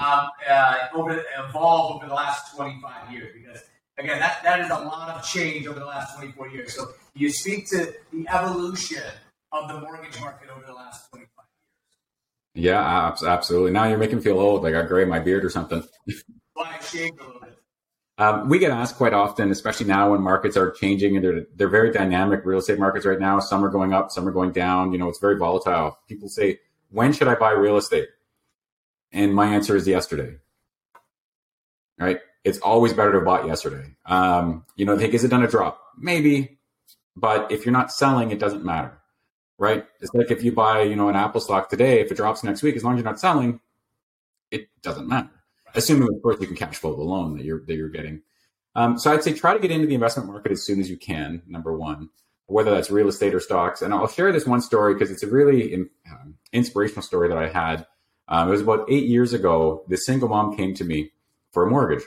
um, 0.01 0.29
uh, 0.49 0.77
over 0.93 1.23
evolve 1.37 1.97
over 1.97 2.07
the 2.07 2.13
last 2.13 2.55
25 2.55 3.11
years? 3.11 3.33
Because 3.33 3.61
again, 3.97 4.19
that, 4.19 4.43
that 4.43 4.59
is 4.59 4.69
a 4.69 4.75
lot 4.75 5.09
of 5.09 5.23
change 5.23 5.67
over 5.67 5.79
the 5.79 5.85
last 5.85 6.15
24 6.17 6.49
years. 6.49 6.75
So 6.75 6.89
you 7.15 7.31
speak 7.31 7.69
to 7.69 7.93
the 8.11 8.27
evolution 8.29 9.03
of 9.51 9.67
the 9.67 9.79
mortgage 9.79 10.19
market 10.19 10.49
over 10.49 10.65
the 10.65 10.73
last 10.73 11.09
25 11.11 11.27
years 11.27 11.35
yeah, 12.55 13.13
absolutely. 13.25 13.71
Now 13.71 13.85
you're 13.85 13.97
making 13.97 14.17
me 14.17 14.23
feel 14.23 14.39
old, 14.39 14.63
like 14.63 14.75
I 14.75 14.81
gray 14.83 15.03
my 15.03 15.19
beard 15.19 15.43
or 15.43 15.49
something. 15.49 15.83
well, 16.55 16.65
I 16.65 16.79
shaved 16.81 17.19
a 17.19 17.25
little 17.25 17.41
bit. 17.41 17.57
Um, 18.17 18.47
we 18.47 18.59
get 18.59 18.71
asked 18.71 18.95
quite 18.95 19.11
often, 19.11 19.51
especially 19.51 19.87
now 19.87 20.11
when 20.11 20.21
markets 20.21 20.55
are 20.55 20.71
changing 20.71 21.17
and 21.17 21.25
they're 21.25 21.45
they're 21.53 21.67
very 21.67 21.91
dynamic. 21.91 22.45
Real 22.45 22.59
estate 22.59 22.79
markets 22.79 23.05
right 23.05 23.19
now, 23.19 23.41
some 23.41 23.63
are 23.63 23.69
going 23.69 23.91
up, 23.91 24.09
some 24.09 24.25
are 24.25 24.31
going 24.31 24.53
down. 24.53 24.93
You 24.93 24.97
know, 24.97 25.09
it's 25.09 25.19
very 25.19 25.37
volatile. 25.37 25.97
People 26.07 26.29
say, 26.29 26.59
"When 26.91 27.11
should 27.11 27.27
I 27.27 27.35
buy 27.35 27.51
real 27.51 27.75
estate?" 27.75 28.07
And 29.15 29.33
my 29.33 29.47
answer 29.47 29.75
is 29.75 29.87
yesterday. 29.87 30.35
Right? 31.97 32.19
It's 32.43 32.59
always 32.59 32.93
better 32.93 33.11
to 33.13 33.17
have 33.17 33.25
bought 33.25 33.47
yesterday. 33.47 33.95
Um, 34.05 34.65
you 34.75 34.85
know, 34.85 34.95
think 34.97 35.15
is 35.15 35.23
it 35.23 35.29
done 35.29 35.43
a 35.43 35.47
drop? 35.47 35.81
Maybe, 35.97 36.59
but 37.15 37.51
if 37.51 37.65
you're 37.65 37.73
not 37.73 37.91
selling, 37.91 38.29
it 38.29 38.37
doesn't 38.37 38.63
matter 38.63 38.99
right? 39.57 39.85
It's 39.99 40.13
like 40.13 40.31
if 40.31 40.43
you 40.43 40.51
buy, 40.51 40.81
you 40.81 40.95
know, 40.95 41.09
an 41.09 41.15
Apple 41.15 41.41
stock 41.41 41.69
today, 41.69 42.01
if 42.01 42.11
it 42.11 42.15
drops 42.15 42.43
next 42.43 42.61
week, 42.61 42.75
as 42.75 42.83
long 42.83 42.93
as 42.93 42.97
you're 42.97 43.09
not 43.09 43.19
selling, 43.19 43.59
it 44.51 44.67
doesn't 44.81 45.07
matter. 45.07 45.29
Assuming, 45.73 46.07
of 46.13 46.21
course, 46.21 46.37
you 46.39 46.47
can 46.47 46.55
cash 46.55 46.77
flow 46.77 46.95
the 46.95 47.03
loan 47.03 47.37
that 47.37 47.43
you're 47.43 47.65
that 47.65 47.75
you're 47.75 47.89
getting. 47.89 48.21
Um, 48.75 48.97
so 48.97 49.11
I'd 49.11 49.23
say 49.23 49.33
try 49.33 49.53
to 49.53 49.59
get 49.59 49.71
into 49.71 49.87
the 49.87 49.93
investment 49.93 50.29
market 50.29 50.51
as 50.51 50.65
soon 50.65 50.79
as 50.79 50.89
you 50.89 50.97
can. 50.97 51.41
Number 51.47 51.77
one, 51.77 52.09
whether 52.47 52.71
that's 52.71 52.89
real 52.89 53.07
estate 53.07 53.33
or 53.33 53.39
stocks. 53.39 53.81
And 53.81 53.93
I'll 53.93 54.07
share 54.07 54.31
this 54.31 54.45
one 54.45 54.61
story 54.61 54.93
because 54.93 55.11
it's 55.11 55.23
a 55.23 55.27
really 55.27 55.73
um, 56.09 56.35
inspirational 56.53 57.01
story 57.01 57.27
that 57.27 57.37
I 57.37 57.49
had. 57.49 57.85
Um, 58.27 58.47
it 58.47 58.51
was 58.51 58.61
about 58.61 58.89
eight 58.89 59.05
years 59.05 59.33
ago. 59.33 59.83
This 59.87 60.05
single 60.05 60.29
mom 60.29 60.55
came 60.55 60.73
to 60.75 60.83
me 60.83 61.11
for 61.51 61.65
a 61.65 61.69
mortgage. 61.69 62.03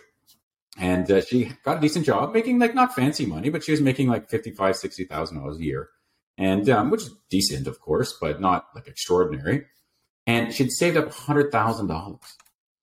And 0.78 1.10
uh, 1.10 1.20
she 1.20 1.52
got 1.64 1.78
a 1.78 1.80
decent 1.80 2.06
job, 2.06 2.32
making 2.32 2.58
like 2.58 2.74
not 2.74 2.94
fancy 2.94 3.26
money, 3.26 3.50
but 3.50 3.64
she 3.64 3.72
was 3.72 3.80
making 3.80 4.08
like 4.08 4.28
fifty 4.30 4.50
five, 4.52 4.76
sixty 4.76 5.04
thousand 5.04 5.38
dollars 5.38 5.58
a 5.58 5.62
year 5.62 5.90
and 6.38 6.70
um, 6.70 6.90
which 6.90 7.02
is 7.02 7.10
decent, 7.28 7.66
of 7.66 7.80
course, 7.80 8.16
but 8.18 8.40
not 8.40 8.68
like 8.74 8.86
extraordinary. 8.86 9.64
And 10.26 10.54
she'd 10.54 10.70
saved 10.70 10.96
up 10.96 11.12
hundred 11.12 11.50
thousand 11.50 11.88
dollars. 11.88 12.20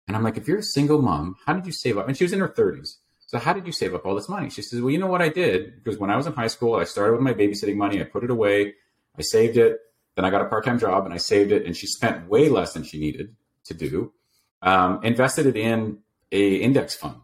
And 0.07 0.15
I'm 0.15 0.23
like, 0.23 0.37
if 0.37 0.47
you're 0.47 0.59
a 0.59 0.63
single 0.63 1.01
mom, 1.01 1.37
how 1.45 1.53
did 1.53 1.65
you 1.65 1.71
save 1.71 1.97
up? 1.97 2.07
And 2.07 2.15
she 2.15 2.25
was 2.25 2.33
in 2.33 2.39
her 2.39 2.49
30s. 2.49 2.97
So 3.25 3.39
how 3.39 3.53
did 3.53 3.65
you 3.65 3.71
save 3.71 3.95
up 3.95 4.05
all 4.05 4.13
this 4.13 4.29
money? 4.29 4.51
She 4.51 4.61
says, 4.61 4.79
well, 4.79 4.91
you 4.91 4.99
know 4.99 5.07
what 5.07 5.23
I 5.23 5.29
did? 5.29 5.83
Because 5.83 5.99
when 5.99 6.11
I 6.11 6.15
was 6.15 6.27
in 6.27 6.33
high 6.33 6.45
school, 6.45 6.75
I 6.75 6.83
started 6.83 7.13
with 7.13 7.21
my 7.21 7.33
babysitting 7.33 7.75
money. 7.75 7.99
I 7.99 8.03
put 8.03 8.23
it 8.23 8.29
away. 8.29 8.75
I 9.17 9.23
saved 9.23 9.57
it. 9.57 9.79
Then 10.15 10.25
I 10.25 10.29
got 10.29 10.41
a 10.41 10.45
part-time 10.45 10.79
job 10.79 11.05
and 11.05 11.13
I 11.13 11.17
saved 11.17 11.51
it. 11.51 11.65
And 11.65 11.75
she 11.75 11.87
spent 11.87 12.29
way 12.29 12.49
less 12.49 12.73
than 12.73 12.83
she 12.83 12.99
needed 12.99 13.35
to 13.65 13.73
do. 13.73 14.13
Um, 14.61 15.03
invested 15.03 15.45
it 15.45 15.57
in 15.57 15.99
a 16.31 16.55
index 16.55 16.95
fund, 16.95 17.21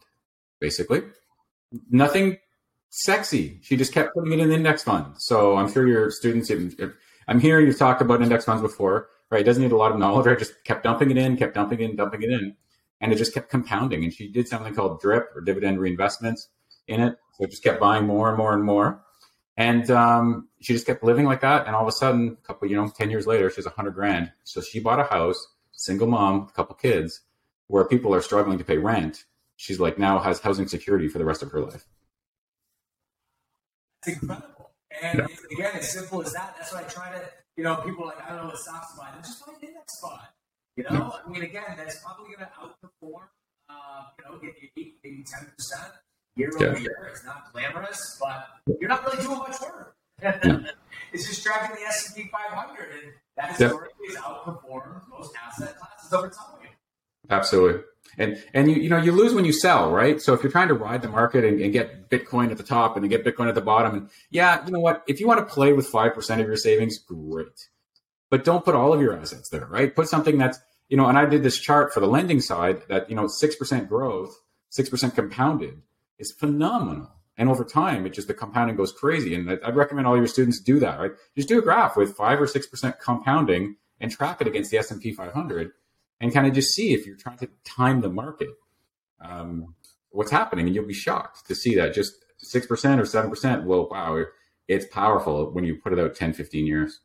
basically. 0.59 1.03
Nothing 1.89 2.37
sexy. 2.89 3.59
She 3.63 3.77
just 3.77 3.93
kept 3.93 4.13
putting 4.13 4.33
it 4.33 4.39
in 4.39 4.49
the 4.49 4.55
index 4.55 4.83
fund. 4.83 5.15
So 5.17 5.55
I'm 5.55 5.71
sure 5.71 5.87
your 5.87 6.11
students, 6.11 6.51
I'm 7.27 7.39
hearing 7.39 7.67
you 7.67 7.73
talk 7.73 8.01
about 8.01 8.21
index 8.21 8.45
funds 8.45 8.61
before, 8.61 9.07
right? 9.29 9.41
It 9.41 9.45
doesn't 9.45 9.63
need 9.63 9.71
a 9.71 9.77
lot 9.77 9.91
of 9.91 9.97
knowledge, 9.97 10.25
right? 10.25 10.37
Just 10.37 10.63
kept 10.65 10.83
dumping 10.83 11.09
it 11.09 11.17
in, 11.17 11.37
kept 11.37 11.55
dumping 11.55 11.79
it 11.79 11.89
in, 11.89 11.95
dumping 11.95 12.21
it 12.21 12.29
in. 12.29 12.55
And 12.99 13.11
it 13.11 13.15
just 13.15 13.33
kept 13.33 13.49
compounding. 13.49 14.03
And 14.03 14.13
she 14.13 14.27
did 14.27 14.47
something 14.47 14.75
called 14.75 15.01
DRIP 15.01 15.29
or 15.33 15.41
dividend 15.41 15.79
reinvestments 15.79 16.47
in 16.87 16.99
it. 17.01 17.17
So 17.33 17.45
it 17.45 17.51
just 17.51 17.63
kept 17.63 17.79
buying 17.79 18.05
more 18.05 18.29
and 18.29 18.37
more 18.37 18.53
and 18.53 18.63
more. 18.63 19.01
And 19.61 19.91
um, 19.91 20.47
she 20.59 20.73
just 20.73 20.87
kept 20.87 21.03
living 21.03 21.25
like 21.25 21.41
that. 21.41 21.67
And 21.67 21.75
all 21.75 21.83
of 21.83 21.87
a 21.87 21.91
sudden, 21.91 22.35
a 22.43 22.47
couple, 22.47 22.67
you 22.67 22.75
know, 22.75 22.89
10 22.89 23.11
years 23.11 23.27
later, 23.27 23.51
she's 23.51 23.67
a 23.67 23.69
hundred 23.69 23.91
grand. 23.91 24.31
So 24.43 24.59
she 24.59 24.79
bought 24.79 24.99
a 24.99 25.03
house, 25.03 25.47
single 25.71 26.07
mom, 26.07 26.47
a 26.49 26.51
couple 26.51 26.73
kids, 26.75 27.21
where 27.67 27.85
people 27.85 28.15
are 28.15 28.23
struggling 28.23 28.57
to 28.57 28.63
pay 28.63 28.79
rent. 28.79 29.25
She's 29.57 29.79
like 29.79 29.99
now 29.99 30.17
has 30.17 30.39
housing 30.39 30.67
security 30.67 31.07
for 31.07 31.19
the 31.19 31.25
rest 31.25 31.43
of 31.43 31.51
her 31.51 31.61
life. 31.61 31.85
It's 34.03 34.19
incredible. 34.19 34.71
And 34.99 35.19
yeah. 35.19 35.27
again, 35.51 35.71
as 35.75 35.91
simple 35.91 36.23
as 36.23 36.33
that. 36.33 36.55
That's 36.57 36.73
what 36.73 36.83
I 36.83 36.87
try 36.87 37.11
to, 37.11 37.21
you 37.55 37.63
know, 37.63 37.75
people 37.75 38.05
are 38.05 38.07
like, 38.07 38.25
I 38.25 38.29
don't 38.29 38.41
know 38.41 38.47
what 38.47 38.57
stocks 38.57 38.93
to 38.93 38.97
buy. 38.97 39.09
Then 39.13 39.21
just 39.21 39.45
buy 39.45 39.53
an 39.61 39.67
index 39.67 39.99
fund. 39.99 40.21
You 40.75 40.85
know, 40.89 41.13
I 41.23 41.29
mean, 41.29 41.43
again, 41.43 41.75
that's 41.77 41.99
probably 41.99 42.33
going 42.33 42.49
to 42.49 42.51
outperform, 42.57 43.27
uh, 43.69 44.03
you 44.17 44.25
know, 44.25 44.39
maybe, 44.41 44.95
maybe 45.03 45.23
10% 45.23 45.91
year 46.35 46.51
over 46.55 46.79
year. 46.79 47.09
It's 47.11 47.25
not 47.25 47.51
glamorous, 47.51 48.19
but 48.19 48.47
you're 48.79 48.89
not 48.89 49.05
really 49.05 49.23
doing 49.23 49.39
much 49.39 49.59
work. 49.61 49.95
it's 51.13 51.27
just 51.27 51.43
tracking 51.43 51.75
the 51.75 51.81
S&P 51.81 52.29
500, 52.31 52.91
and 52.91 53.13
that 53.37 53.49
historically 53.51 54.07
has 54.07 54.17
outperformed 54.17 55.01
most 55.09 55.33
asset 55.35 55.77
classes 55.77 56.13
over 56.13 56.29
time. 56.29 56.69
Absolutely. 57.29 57.81
And 58.17 58.43
and 58.53 58.69
you 58.69 58.75
you 58.75 58.89
know 58.89 58.97
you 58.97 59.13
lose 59.13 59.33
when 59.33 59.45
you 59.45 59.53
sell, 59.53 59.89
right? 59.89 60.21
So 60.21 60.33
if 60.33 60.43
you're 60.43 60.51
trying 60.51 60.67
to 60.67 60.73
ride 60.73 61.01
the 61.01 61.07
market 61.07 61.45
and, 61.45 61.61
and, 61.61 61.71
get 61.71 62.09
Bitcoin 62.09 62.51
at 62.51 62.57
the 62.57 62.63
top 62.63 62.95
and 62.95 63.03
then 63.03 63.09
get 63.09 63.23
Bitcoin 63.23 63.47
at 63.47 63.55
the 63.55 63.61
bottom, 63.61 63.95
and 63.95 64.09
yeah, 64.29 64.65
you 64.65 64.71
know 64.71 64.81
what? 64.81 65.03
If 65.07 65.21
you 65.21 65.27
want 65.27 65.39
to 65.39 65.45
play 65.45 65.71
with 65.71 65.87
five 65.87 66.13
percent 66.13 66.41
of 66.41 66.47
your 66.47 66.57
savings, 66.57 66.97
great. 66.97 67.69
But 68.29 68.43
don't 68.43 68.65
put 68.65 68.75
all 68.75 68.93
of 68.93 69.01
your 69.01 69.17
assets 69.17 69.49
there, 69.49 69.65
right? 69.65 69.95
Put 69.95 70.09
something 70.09 70.37
that's 70.37 70.59
you 70.89 70.97
know. 70.97 71.07
And 71.07 71.17
I 71.17 71.25
did 71.25 71.41
this 71.41 71.57
chart 71.57 71.93
for 71.93 72.01
the 72.01 72.07
lending 72.07 72.41
side 72.41 72.81
that 72.89 73.09
you 73.09 73.15
know 73.15 73.27
six 73.27 73.55
percent 73.55 73.87
growth, 73.87 74.37
six 74.69 74.89
percent 74.89 75.15
compounded 75.15 75.81
is 76.21 76.31
phenomenal. 76.31 77.11
And 77.37 77.49
over 77.49 77.63
time, 77.63 78.05
it 78.05 78.13
just 78.13 78.27
the 78.27 78.33
compounding 78.33 78.75
goes 78.75 78.91
crazy. 78.91 79.35
And 79.35 79.49
I'd 79.49 79.75
recommend 79.75 80.07
all 80.07 80.17
your 80.17 80.27
students 80.27 80.61
do 80.61 80.79
that, 80.79 80.99
right? 80.99 81.11
Just 81.35 81.49
do 81.49 81.59
a 81.59 81.61
graph 81.61 81.97
with 81.97 82.15
five 82.15 82.39
or 82.39 82.47
six 82.47 82.67
percent 82.67 82.99
compounding 82.99 83.75
and 83.99 84.11
track 84.11 84.41
it 84.41 84.47
against 84.47 84.71
the 84.71 84.77
S 84.77 84.91
and 84.91 85.01
P 85.01 85.11
500 85.11 85.71
and 86.21 86.33
kind 86.33 86.47
of 86.47 86.53
just 86.53 86.73
see 86.73 86.93
if 86.93 87.05
you're 87.05 87.17
trying 87.17 87.37
to 87.39 87.49
time 87.65 88.01
the 88.01 88.09
market 88.09 88.49
um, 89.19 89.75
what's 90.11 90.31
happening 90.31 90.67
and 90.67 90.75
you'll 90.75 90.85
be 90.85 90.93
shocked 90.93 91.47
to 91.47 91.55
see 91.55 91.75
that 91.75 91.93
just 91.93 92.13
6% 92.43 92.65
or 92.69 93.03
7% 93.03 93.63
well 93.65 93.89
wow 93.89 94.23
it's 94.67 94.85
powerful 94.85 95.51
when 95.51 95.63
you 95.63 95.75
put 95.75 95.91
it 95.93 95.99
out 95.99 96.15
10 96.15 96.33
15 96.33 96.65
years 96.65 97.01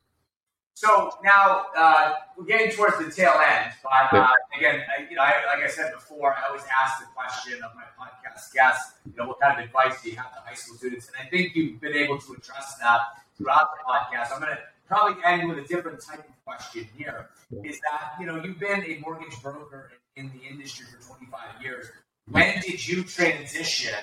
so 0.74 1.10
now 1.24 1.64
uh, 1.76 2.12
we're 2.36 2.44
getting 2.44 2.70
towards 2.70 2.98
the 2.98 3.10
tail 3.10 3.34
end 3.46 3.72
but 3.82 4.18
uh, 4.18 4.28
again 4.56 4.82
I, 4.96 5.08
you 5.08 5.16
know 5.16 5.22
I, 5.22 5.32
like 5.54 5.64
i 5.64 5.68
said 5.68 5.92
before 5.92 6.34
i 6.34 6.48
always 6.48 6.62
ask 6.82 7.00
the 7.00 7.06
question 7.14 7.62
of 7.62 7.72
my 7.74 7.84
podcast 7.98 8.52
guests 8.52 8.92
you 9.16 9.22
know 9.22 9.28
what 9.28 9.40
kind 9.40 9.58
of 9.58 9.64
advice 9.64 10.02
do 10.02 10.10
you 10.10 10.16
have 10.16 10.32
to 10.34 10.40
high 10.40 10.54
school 10.54 10.76
students 10.76 11.08
and 11.08 11.16
i 11.26 11.30
think 11.30 11.56
you've 11.56 11.80
been 11.80 11.94
able 11.94 12.18
to 12.18 12.32
address 12.34 12.76
that 12.80 13.00
throughout 13.38 13.70
the 13.72 13.82
podcast 13.90 14.32
i'm 14.34 14.40
going 14.40 14.52
to 14.52 14.60
probably 14.86 15.22
end 15.24 15.48
with 15.48 15.58
a 15.58 15.66
different 15.66 16.00
type 16.00 16.20
of 16.20 16.44
question 16.44 16.86
here 16.96 17.28
is 17.64 17.80
that 17.80 18.12
you 18.20 18.26
know 18.26 18.42
you've 18.42 18.58
been 18.58 18.84
a 18.84 18.98
mortgage 19.00 19.40
broker 19.42 19.90
in 20.16 20.30
the 20.32 20.48
industry 20.48 20.86
for 20.86 21.06
25 21.06 21.62
years. 21.62 21.86
When 22.30 22.60
did 22.60 22.86
you 22.86 23.04
transition, 23.04 23.94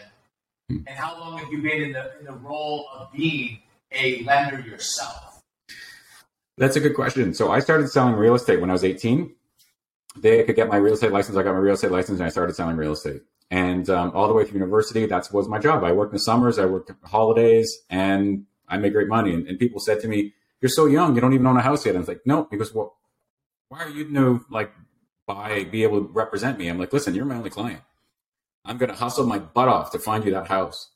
and 0.69 0.89
how 0.89 1.19
long 1.19 1.39
have 1.39 1.51
you 1.51 1.61
been 1.61 1.81
in 1.81 1.91
the 1.91 2.19
in 2.19 2.25
the 2.25 2.33
role 2.33 2.87
of 2.93 3.11
being 3.11 3.59
a 3.91 4.23
lender 4.23 4.59
yourself? 4.61 5.41
That's 6.57 6.75
a 6.75 6.79
good 6.79 6.95
question. 6.95 7.33
So 7.33 7.51
I 7.51 7.59
started 7.59 7.89
selling 7.89 8.15
real 8.15 8.35
estate 8.35 8.61
when 8.61 8.69
I 8.69 8.73
was 8.73 8.83
18. 8.83 9.33
They 10.17 10.43
could 10.43 10.55
get 10.55 10.69
my 10.69 10.77
real 10.77 10.93
estate 10.93 11.11
license. 11.11 11.35
I 11.35 11.43
got 11.43 11.53
my 11.53 11.59
real 11.59 11.73
estate 11.73 11.91
license, 11.91 12.19
and 12.19 12.27
I 12.27 12.29
started 12.29 12.55
selling 12.55 12.77
real 12.77 12.93
estate. 12.93 13.23
And 13.53 13.87
um, 13.89 14.11
all 14.15 14.27
the 14.27 14.33
way 14.33 14.43
through 14.45 14.59
university, 14.59 15.05
that 15.05 15.27
was 15.31 15.47
my 15.47 15.59
job. 15.59 15.83
I 15.83 15.91
worked 15.91 16.11
in 16.11 16.15
the 16.15 16.25
summers, 16.31 16.57
I 16.57 16.65
worked 16.65 16.91
holidays, 17.03 17.69
and 17.89 18.45
I 18.67 18.77
made 18.77 18.93
great 18.93 19.07
money. 19.07 19.31
And, 19.33 19.47
and 19.47 19.59
people 19.59 19.79
said 19.79 20.01
to 20.01 20.07
me, 20.07 20.33
"You're 20.59 20.69
so 20.69 20.85
young, 20.87 21.13
you 21.13 21.21
don't 21.21 21.33
even 21.33 21.45
own 21.45 21.57
a 21.57 21.61
house 21.61 21.85
yet." 21.85 21.91
And 21.91 21.99
I 21.99 22.03
was 22.05 22.07
like, 22.07 22.21
"No," 22.25 22.47
because 22.49 22.73
well, 22.73 22.95
why 23.73 23.83
are 23.83 23.89
you 23.89 24.13
to 24.13 24.45
like 24.51 24.71
buy 25.25 25.63
be 25.63 25.81
able 25.81 26.01
to 26.01 26.07
represent 26.11 26.59
me? 26.59 26.67
I'm 26.67 26.77
like, 26.77 26.93
listen, 26.93 27.15
you're 27.15 27.25
my 27.25 27.35
only 27.35 27.49
client. 27.49 27.81
I'm 28.63 28.77
going 28.77 28.91
to 28.91 28.95
hustle 28.95 29.25
my 29.25 29.39
butt 29.39 29.67
off 29.67 29.91
to 29.91 29.99
find 29.99 30.23
you 30.23 30.31
that 30.31 30.47
house. 30.47 30.91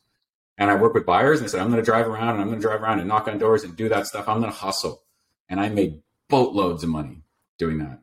And 0.60 0.70
I 0.70 0.76
work 0.76 0.94
with 0.94 1.06
buyers 1.06 1.40
and 1.40 1.48
I 1.48 1.50
said, 1.50 1.60
I'm 1.60 1.72
going 1.72 1.82
to 1.82 1.86
drive 1.86 2.08
around 2.08 2.36
and 2.36 2.42
I'm 2.42 2.48
going 2.48 2.60
to 2.60 2.68
drive 2.68 2.84
around 2.84 3.00
and 3.00 3.08
knock 3.08 3.28
on 3.28 3.40
doors 3.40 3.64
and 3.64 3.76
do 3.76 3.90
that 3.90 4.06
stuff. 4.06 4.30
I'm 4.30 4.42
going 4.42 4.52
to 4.52 4.58
hustle. 4.58 5.02
And 5.50 5.60
I 5.60 5.70
made 5.70 6.02
boatloads 6.30 6.84
of 6.84 6.90
money 6.90 7.24
doing 7.58 7.80
that. 7.80 8.00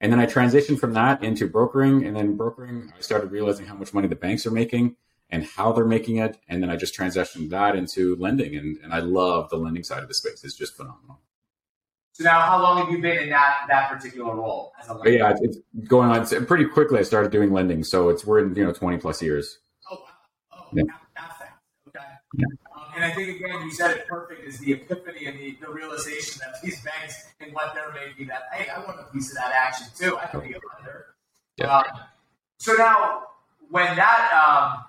And 0.00 0.12
then 0.12 0.20
I 0.20 0.26
transitioned 0.26 0.78
from 0.78 0.92
that 0.94 1.22
into 1.22 1.48
brokering. 1.48 2.04
And 2.04 2.16
then 2.16 2.36
brokering, 2.36 2.92
I 2.96 3.00
started 3.00 3.30
realizing 3.30 3.66
how 3.66 3.74
much 3.74 3.94
money 3.94 4.08
the 4.08 4.16
banks 4.16 4.46
are 4.46 4.50
making 4.50 4.96
and 5.30 5.44
how 5.44 5.72
they're 5.72 5.86
making 5.86 6.16
it. 6.16 6.38
And 6.48 6.62
then 6.62 6.70
I 6.70 6.76
just 6.76 6.96
transitioned 6.96 7.50
that 7.50 7.74
into 7.74 8.16
lending. 8.16 8.56
And, 8.56 8.78
and 8.82 8.92
I 8.92 9.00
love 9.00 9.50
the 9.50 9.56
lending 9.56 9.84
side 9.84 10.02
of 10.02 10.08
the 10.08 10.14
space. 10.14 10.44
It's 10.44 10.56
just 10.56 10.76
phenomenal. 10.76 11.20
So 12.16 12.24
now, 12.24 12.40
how 12.40 12.62
long 12.62 12.78
have 12.78 12.90
you 12.90 12.98
been 12.98 13.24
in 13.24 13.28
that 13.28 13.66
that 13.68 13.90
particular 13.90 14.34
role 14.34 14.72
as 14.80 14.88
a 14.88 14.94
lender? 14.94 15.10
Yeah, 15.10 15.34
it's 15.38 15.58
going 15.86 16.08
on 16.08 16.22
it's 16.22 16.32
pretty 16.46 16.64
quickly. 16.64 16.98
I 16.98 17.02
started 17.02 17.30
doing 17.30 17.52
lending, 17.52 17.84
so 17.84 18.08
it's 18.08 18.24
we're 18.24 18.38
in 18.38 18.54
you 18.54 18.64
know 18.64 18.72
twenty 18.72 18.96
plus 18.96 19.20
years. 19.20 19.58
Oh 19.90 19.96
wow! 19.96 20.06
Oh, 20.54 20.66
yeah. 20.72 20.82
not. 21.14 21.32
Okay. 21.88 22.06
Yeah. 22.38 22.46
And 22.96 23.04
I 23.04 23.12
think 23.12 23.28
again, 23.28 23.60
you 23.62 23.70
said 23.72 23.90
it 23.90 24.08
perfect. 24.08 24.46
Is 24.48 24.58
the 24.58 24.72
epiphany 24.72 25.26
and 25.26 25.38
the, 25.38 25.58
the 25.60 25.70
realization 25.70 26.40
that 26.40 26.60
these 26.62 26.82
banks 26.82 27.24
and 27.40 27.52
what 27.52 27.74
they're 27.74 27.92
making 27.92 28.28
that 28.28 28.44
hey, 28.52 28.70
I 28.70 28.78
want 28.78 28.98
a 28.98 29.12
piece 29.12 29.30
of 29.30 29.36
that 29.36 29.52
action 29.52 29.86
too. 29.94 30.16
I 30.16 30.26
can 30.26 30.40
be 30.40 30.54
a 30.54 30.58
lender. 30.74 31.06
Yeah. 31.58 31.76
Um, 31.76 31.84
so 32.58 32.72
now, 32.72 33.24
when 33.70 33.94
that, 33.96 34.32
um, 34.32 34.84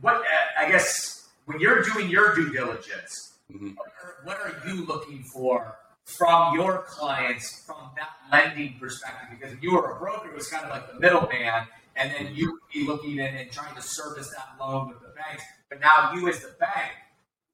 what 0.00 0.16
uh, 0.16 0.22
I 0.58 0.70
guess 0.70 1.28
when 1.44 1.60
you're 1.60 1.82
doing 1.82 2.08
your 2.08 2.34
due 2.34 2.50
diligence, 2.50 3.34
mm-hmm. 3.52 3.72
what, 3.74 3.88
are, 4.02 4.14
what 4.24 4.38
are 4.38 4.68
you 4.68 4.86
looking 4.86 5.22
for? 5.32 5.76
from 6.06 6.54
your 6.54 6.84
clients 6.88 7.64
from 7.66 7.90
that 7.96 8.10
lending 8.30 8.78
perspective? 8.78 9.28
Because 9.38 9.52
if 9.52 9.60
you 9.60 9.74
were 9.74 9.90
a 9.90 9.98
broker, 9.98 10.28
it 10.28 10.36
was 10.36 10.48
kind 10.48 10.64
of 10.64 10.70
like 10.70 10.86
the 10.92 11.00
middleman, 11.00 11.66
and 11.96 12.12
then 12.12 12.34
you 12.34 12.52
would 12.52 12.60
be 12.72 12.86
looking 12.86 13.18
at 13.20 13.34
and 13.34 13.50
trying 13.50 13.74
to 13.74 13.82
service 13.82 14.30
that 14.30 14.64
loan 14.64 14.88
with 14.88 15.00
the 15.00 15.12
banks. 15.16 15.42
But 15.68 15.80
now 15.80 16.12
you, 16.14 16.28
as 16.28 16.40
the 16.40 16.54
bank, 16.60 16.92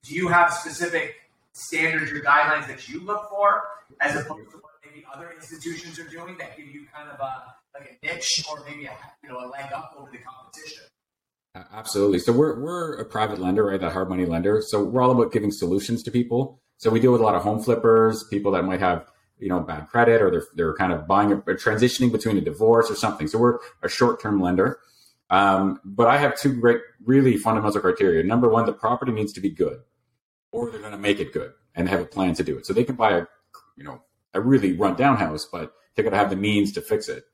do 0.05 0.15
you 0.15 0.29
have 0.29 0.53
specific 0.53 1.15
standards 1.53 2.11
or 2.11 2.21
guidelines 2.21 2.67
that 2.67 2.89
you 2.89 3.01
look 3.05 3.29
for, 3.31 3.63
as 4.01 4.17
opposed 4.17 4.51
to 4.51 4.57
what 4.59 4.73
maybe 4.85 5.05
other 5.13 5.33
institutions 5.33 5.99
are 5.99 6.09
doing 6.09 6.37
that 6.39 6.57
give 6.57 6.67
you 6.67 6.87
kind 6.95 7.09
of 7.09 7.19
a 7.21 7.55
like 7.75 7.99
a 8.03 8.07
niche 8.07 8.45
or 8.51 8.63
maybe 8.69 8.87
a 8.87 8.93
you 9.23 9.29
know 9.29 9.39
a 9.39 9.49
leg 9.49 9.73
up 9.73 9.95
over 9.97 10.11
the 10.11 10.19
competition? 10.19 10.83
Absolutely. 11.73 12.19
So 12.19 12.33
we're 12.33 12.59
we're 12.61 12.95
a 12.95 13.05
private 13.05 13.39
lender, 13.39 13.67
right? 13.67 13.81
That 13.81 13.93
hard 13.93 14.09
money 14.09 14.25
lender. 14.25 14.63
So 14.67 14.83
we're 14.83 15.03
all 15.03 15.11
about 15.11 15.33
giving 15.33 15.51
solutions 15.53 16.03
to 16.05 16.11
people. 16.11 16.59
So 16.79 16.91
we 16.91 16.99
deal 16.99 17.13
with 17.13 17.21
a 17.21 17.25
lot 17.25 17.35
of 17.35 17.43
home 17.43 17.63
flippers, 17.63 18.25
people 18.29 18.53
that 18.53 18.65
might 18.65 18.81
have 18.81 19.07
you 19.43 19.49
know 19.49 19.61
bad 19.61 19.89
credit 19.89 20.23
or 20.23 20.31
they're 20.31 20.47
they're 20.55 20.75
kind 20.75 20.93
of 20.93 21.07
buying 21.07 21.33
a, 21.33 21.37
transitioning 21.37 22.13
between 22.13 22.39
a 22.39 22.41
divorce 22.41 22.91
or 22.91 22.95
something. 22.95 23.27
So 23.27 23.39
we're 23.39 23.59
a 23.83 23.89
short 23.89 24.23
term 24.23 24.41
lender. 24.41 24.79
Um, 25.31 25.81
but 25.85 26.09
I 26.09 26.19
have 26.19 26.39
two 26.39 26.53
great, 26.61 26.81
really 27.05 27.37
fundamental 27.37 27.81
criteria. 27.81 28.23
Number 28.23 28.49
one, 28.49 28.67
the 28.67 28.73
property 28.73 29.13
needs 29.13 29.33
to 29.33 29.41
be 29.41 29.51
good, 29.51 29.81
or 30.53 30.71
they're 30.71 30.81
going 30.81 30.93
to 30.93 30.99
make 30.99 31.21
it 31.21 31.33
good 31.33 31.53
and 31.75 31.89
have 31.89 32.01
a 32.01 32.05
plan 32.05 32.35
to 32.35 32.45
do 32.45 32.59
it. 32.59 32.67
So 32.67 32.75
they 32.75 32.85
can 32.85 32.97
buy 32.97 33.13
a, 33.13 33.27
you 33.77 33.83
know, 33.83 34.03
a 34.35 34.41
really 34.41 34.75
run 34.75 34.95
down 34.95 35.17
house, 35.17 35.49
but 35.51 35.73
they're 35.95 36.03
going 36.03 36.13
to 36.13 36.19
have 36.19 36.29
the 36.31 36.37
means 36.37 36.73
to 36.73 36.83
fix 36.83 37.09
it. 37.09 37.25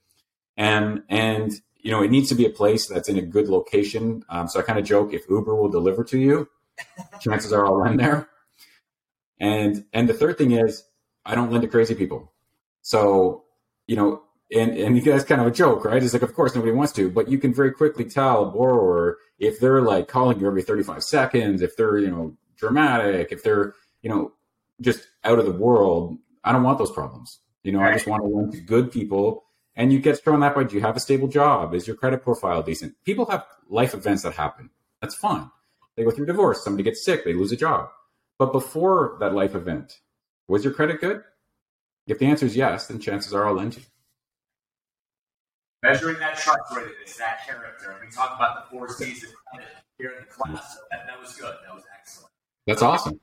And 0.57 1.03
and 1.09 1.53
you 1.77 1.90
know, 1.90 2.03
it 2.03 2.11
needs 2.11 2.29
to 2.31 2.35
be 2.35 2.47
a 2.47 2.51
place 2.51 2.87
that's 2.87 3.09
in 3.09 3.18
a 3.18 3.23
good 3.23 3.49
location. 3.49 4.25
Um, 4.29 4.49
so 4.49 4.61
I 4.61 4.62
kind 4.62 4.79
of 4.79 4.85
joke 4.85 5.12
if 5.12 5.29
Uber 5.29 5.55
will 5.55 5.68
deliver 5.68 6.05
to 6.05 6.18
you, 6.18 6.49
chances 7.21 7.53
are 7.53 7.66
I'll 7.66 7.77
run 7.77 7.97
there. 7.97 8.29
And 9.40 9.85
and 9.92 10.09
the 10.09 10.14
third 10.14 10.38
thing 10.38 10.53
is 10.53 10.85
I 11.28 11.34
don't 11.34 11.52
lend 11.52 11.62
to 11.62 11.68
crazy 11.68 11.94
people. 11.94 12.32
So, 12.80 13.44
you 13.86 13.94
know, 13.94 14.22
and 14.50 14.76
and 14.76 15.04
that's 15.04 15.24
kind 15.24 15.40
of 15.40 15.46
a 15.46 15.52
joke, 15.52 15.84
right? 15.84 16.02
It's 16.02 16.14
like 16.14 16.22
of 16.22 16.34
course 16.34 16.54
nobody 16.54 16.72
wants 16.72 16.92
to, 16.94 17.10
but 17.10 17.28
you 17.28 17.38
can 17.38 17.54
very 17.54 17.70
quickly 17.70 18.04
tell 18.04 18.44
a 18.44 18.50
borrower 18.50 19.18
if 19.38 19.60
they're 19.60 19.82
like 19.82 20.08
calling 20.08 20.40
you 20.40 20.46
every 20.46 20.62
35 20.62 21.04
seconds, 21.04 21.62
if 21.62 21.76
they're, 21.76 21.98
you 21.98 22.10
know, 22.10 22.36
dramatic, 22.56 23.30
if 23.30 23.42
they're, 23.44 23.74
you 24.02 24.10
know, 24.10 24.32
just 24.80 25.06
out 25.22 25.38
of 25.38 25.44
the 25.44 25.52
world. 25.52 26.18
I 26.42 26.52
don't 26.52 26.62
want 26.62 26.78
those 26.78 26.90
problems. 26.90 27.40
You 27.62 27.72
know, 27.72 27.80
right. 27.80 27.90
I 27.90 27.94
just 27.94 28.06
want 28.06 28.22
to 28.22 28.28
lend 28.28 28.52
to 28.52 28.60
good 28.60 28.90
people. 28.90 29.44
And 29.76 29.92
you 29.92 30.00
get 30.00 30.22
thrown 30.22 30.40
that 30.40 30.56
way. 30.56 30.64
Do 30.64 30.74
you 30.74 30.80
have 30.80 30.96
a 30.96 31.00
stable 31.00 31.28
job? 31.28 31.74
Is 31.74 31.86
your 31.86 31.94
credit 31.94 32.22
profile 32.22 32.62
decent? 32.62 32.94
People 33.04 33.26
have 33.26 33.44
life 33.68 33.94
events 33.94 34.22
that 34.22 34.34
happen. 34.34 34.70
That's 35.00 35.14
fine. 35.14 35.50
They 35.94 36.04
go 36.04 36.10
through 36.10 36.26
divorce. 36.26 36.64
Somebody 36.64 36.84
gets 36.84 37.04
sick. 37.04 37.24
They 37.24 37.32
lose 37.32 37.52
a 37.52 37.56
job. 37.56 37.90
But 38.38 38.52
before 38.52 39.16
that 39.20 39.34
life 39.34 39.54
event, 39.54 39.98
was 40.48 40.64
your 40.64 40.72
credit 40.72 41.00
good? 41.00 41.22
If 42.06 42.18
the 42.18 42.26
answer 42.26 42.46
is 42.46 42.56
yes, 42.56 42.87
then 42.87 42.98
chances 42.98 43.34
are 43.34 43.46
I'll 43.46 43.54
lend 43.54 43.76
you. 43.76 43.82
Measuring 45.82 46.18
that 46.18 46.37
trustworthiness, 46.37 47.16
that 47.18 47.46
character. 47.46 47.92
And 47.92 48.00
we 48.08 48.11
talked 48.11 48.34
about 48.34 48.64
the 48.64 48.76
four 48.76 48.88
C's 48.88 49.22
of 49.22 49.30
credit 49.52 49.68
here 49.98 50.11
in 50.11 50.24
the 50.24 50.32
class. 50.32 50.74
So 50.74 50.80
that, 50.90 51.06
that 51.06 51.20
was 51.20 51.37
good. 51.37 51.54
That 51.64 51.74
was 51.74 51.84
excellent. 51.96 52.32
That's 52.66 52.82
awesome. 52.82 53.20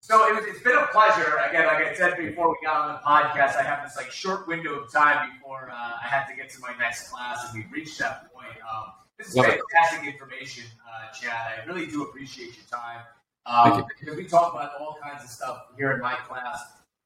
So 0.00 0.24
it 0.28 0.36
was, 0.36 0.44
it's 0.46 0.62
been 0.62 0.76
a 0.76 0.86
pleasure. 0.92 1.36
Again, 1.48 1.66
like 1.66 1.84
I 1.84 1.94
said 1.94 2.16
before 2.16 2.48
we 2.48 2.56
got 2.64 2.76
on 2.76 2.92
the 2.94 3.00
podcast, 3.00 3.56
I 3.56 3.62
have 3.62 3.82
this 3.82 3.96
like 3.96 4.10
short 4.10 4.46
window 4.46 4.74
of 4.80 4.92
time 4.92 5.32
before 5.34 5.68
uh, 5.68 5.74
I 5.74 6.06
have 6.06 6.28
to 6.28 6.36
get 6.36 6.48
to 6.50 6.60
my 6.60 6.72
next 6.78 7.10
class, 7.10 7.52
and 7.52 7.64
we 7.64 7.70
reached 7.70 7.98
that 7.98 8.32
point. 8.32 8.56
Um, 8.62 8.92
this 9.18 9.28
is 9.28 9.36
Love 9.36 9.46
fantastic 9.46 10.06
it. 10.06 10.12
information, 10.12 10.64
uh, 10.86 11.12
Chad. 11.12 11.60
I 11.60 11.64
really 11.66 11.86
do 11.86 12.04
appreciate 12.04 12.54
your 12.56 12.66
time. 12.70 13.00
Um, 13.46 13.86
because 14.00 14.16
we 14.16 14.24
talk 14.24 14.54
about 14.54 14.72
all 14.80 14.98
kinds 15.02 15.24
of 15.24 15.30
stuff 15.30 15.66
here 15.76 15.92
in 15.92 16.00
my 16.00 16.14
class, 16.28 16.60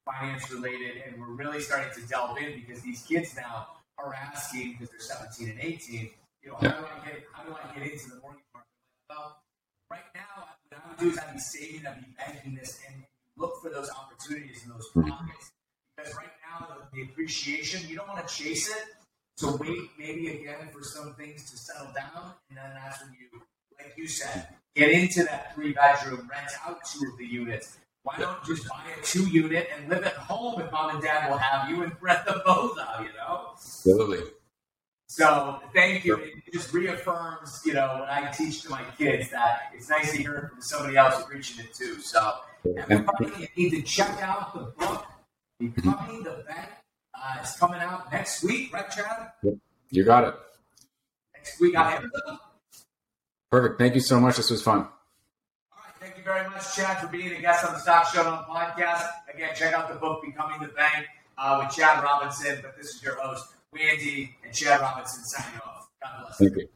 finance 0.04 0.50
related, 0.50 1.02
and 1.06 1.20
we're 1.20 1.34
really 1.34 1.60
starting 1.60 1.92
to 1.94 2.08
delve 2.08 2.38
in 2.38 2.60
because 2.60 2.82
these 2.82 3.02
kids 3.02 3.36
now 3.36 3.68
are 3.98 4.14
asking 4.14 4.72
because 4.72 4.88
they're 4.90 5.00
17 5.00 5.50
and 5.50 5.60
18, 5.60 6.10
you 6.42 6.50
know, 6.50 6.56
yeah. 6.62 6.70
how 6.70 6.80
do 6.80 6.86
I 6.86 7.06
get 7.06 7.22
how 7.32 7.42
do 7.44 7.54
I 7.54 7.78
get 7.78 7.92
into 7.92 8.08
the 8.08 8.20
mortgage 8.22 8.44
market? 8.54 8.70
Well, 9.10 9.36
right 9.90 10.08
now, 10.14 10.48
what 10.70 10.80
I 10.82 10.88
would 10.88 10.98
do 10.98 11.10
is 11.10 11.18
I'd 11.18 11.34
be 11.34 11.40
saving, 11.40 11.86
I'd 11.86 12.00
be 12.00 12.06
banking 12.16 12.54
this, 12.54 12.80
and 12.88 13.04
look 13.36 13.60
for 13.60 13.68
those 13.68 13.90
opportunities 13.90 14.64
in 14.64 14.70
those 14.70 14.88
mm-hmm. 14.96 15.10
pockets. 15.10 15.52
Because 15.96 16.14
right 16.16 16.24
now, 16.26 16.40
now, 16.50 16.66
the, 16.92 16.96
the 16.96 17.02
appreciation, 17.10 17.88
you 17.88 17.96
don't 17.96 18.08
want 18.08 18.26
to 18.26 18.34
chase 18.34 18.68
it. 18.68 18.84
So 19.36 19.56
wait 19.56 19.88
maybe 19.98 20.28
again 20.28 20.68
for 20.72 20.82
some 20.84 21.14
things 21.14 21.50
to 21.50 21.56
settle 21.56 21.92
down, 21.94 22.34
and 22.50 22.58
then 22.58 22.70
that's 22.74 23.02
when 23.02 23.16
you, 23.18 23.40
like 23.82 23.96
you 23.96 24.08
said, 24.08 24.48
get 24.74 24.90
into 24.90 25.24
that 25.24 25.54
three 25.54 25.72
bedroom, 25.72 26.28
rent 26.30 26.50
out 26.66 26.78
two 26.84 27.08
of 27.10 27.18
the 27.18 27.26
units. 27.26 27.78
Why 28.02 28.16
don't 28.18 28.36
you 28.48 28.56
just 28.56 28.68
buy 28.68 28.82
a 28.98 29.04
two 29.04 29.28
unit 29.28 29.68
and 29.76 29.88
live 29.88 30.04
at 30.04 30.14
home 30.14 30.60
if 30.60 30.72
mom 30.72 30.94
and 30.94 31.02
dad 31.02 31.28
will 31.28 31.36
have 31.36 31.68
you 31.68 31.82
and 31.82 31.92
rent 32.00 32.24
them 32.24 32.40
both 32.46 32.78
out, 32.78 33.00
you 33.02 33.10
know? 33.18 33.48
Absolutely. 33.52 34.30
So 35.06 35.60
thank 35.74 36.04
you. 36.04 36.16
It 36.16 36.52
just 36.52 36.72
reaffirms, 36.72 37.60
you 37.64 37.74
know, 37.74 37.98
what 37.98 38.08
I 38.08 38.30
teach 38.30 38.62
to 38.62 38.70
my 38.70 38.82
kids 38.96 39.30
that 39.30 39.72
it's 39.74 39.90
nice 39.90 40.12
to 40.12 40.18
hear 40.18 40.34
it 40.36 40.48
from 40.50 40.62
somebody 40.62 40.96
else 40.96 41.22
preaching 41.24 41.64
it 41.64 41.74
too. 41.74 42.00
So 42.00 42.36
everybody 42.64 43.26
you 43.40 43.48
need 43.56 43.70
to 43.70 43.82
check 43.82 44.22
out 44.22 44.54
the 44.54 44.60
book, 44.78 45.04
Becoming 45.58 46.22
the 46.22 46.44
Bank. 46.46 46.70
Uh, 47.12 47.38
it's 47.40 47.58
coming 47.58 47.80
out 47.80 48.10
next 48.12 48.44
week, 48.44 48.72
right, 48.72 48.88
Chad? 48.88 49.32
You 49.90 50.04
got 50.04 50.24
it. 50.24 50.34
Next 51.34 51.60
week 51.60 51.76
on 51.76 51.92
Amazon. 51.92 52.38
Perfect. 53.50 53.78
Thank 53.78 53.94
you 53.94 54.00
so 54.00 54.20
much. 54.20 54.36
This 54.36 54.50
was 54.50 54.62
fun. 54.62 54.78
All 54.78 54.86
right. 55.84 55.94
Thank 55.98 56.16
you 56.16 56.22
very 56.22 56.48
much, 56.48 56.74
Chad, 56.74 56.98
for 56.98 57.08
being 57.08 57.32
a 57.32 57.40
guest 57.40 57.64
on 57.64 57.72
the 57.72 57.80
Stock 57.80 58.06
Showdown 58.06 58.44
podcast. 58.48 59.08
Again, 59.32 59.50
check 59.56 59.74
out 59.74 59.88
the 59.88 59.98
book, 59.98 60.22
Becoming 60.24 60.60
the 60.60 60.68
Bank, 60.68 61.06
uh, 61.36 61.62
with 61.64 61.74
Chad 61.74 62.02
Robinson. 62.02 62.58
But 62.62 62.76
this 62.76 62.94
is 62.94 63.02
your 63.02 63.20
host, 63.20 63.46
Wendy 63.72 64.36
and 64.44 64.54
Chad 64.54 64.80
Robinson 64.80 65.24
signing 65.24 65.60
off. 65.66 65.88
God 66.02 66.22
bless. 66.22 66.38
Thank 66.38 66.56
you. 66.56 66.68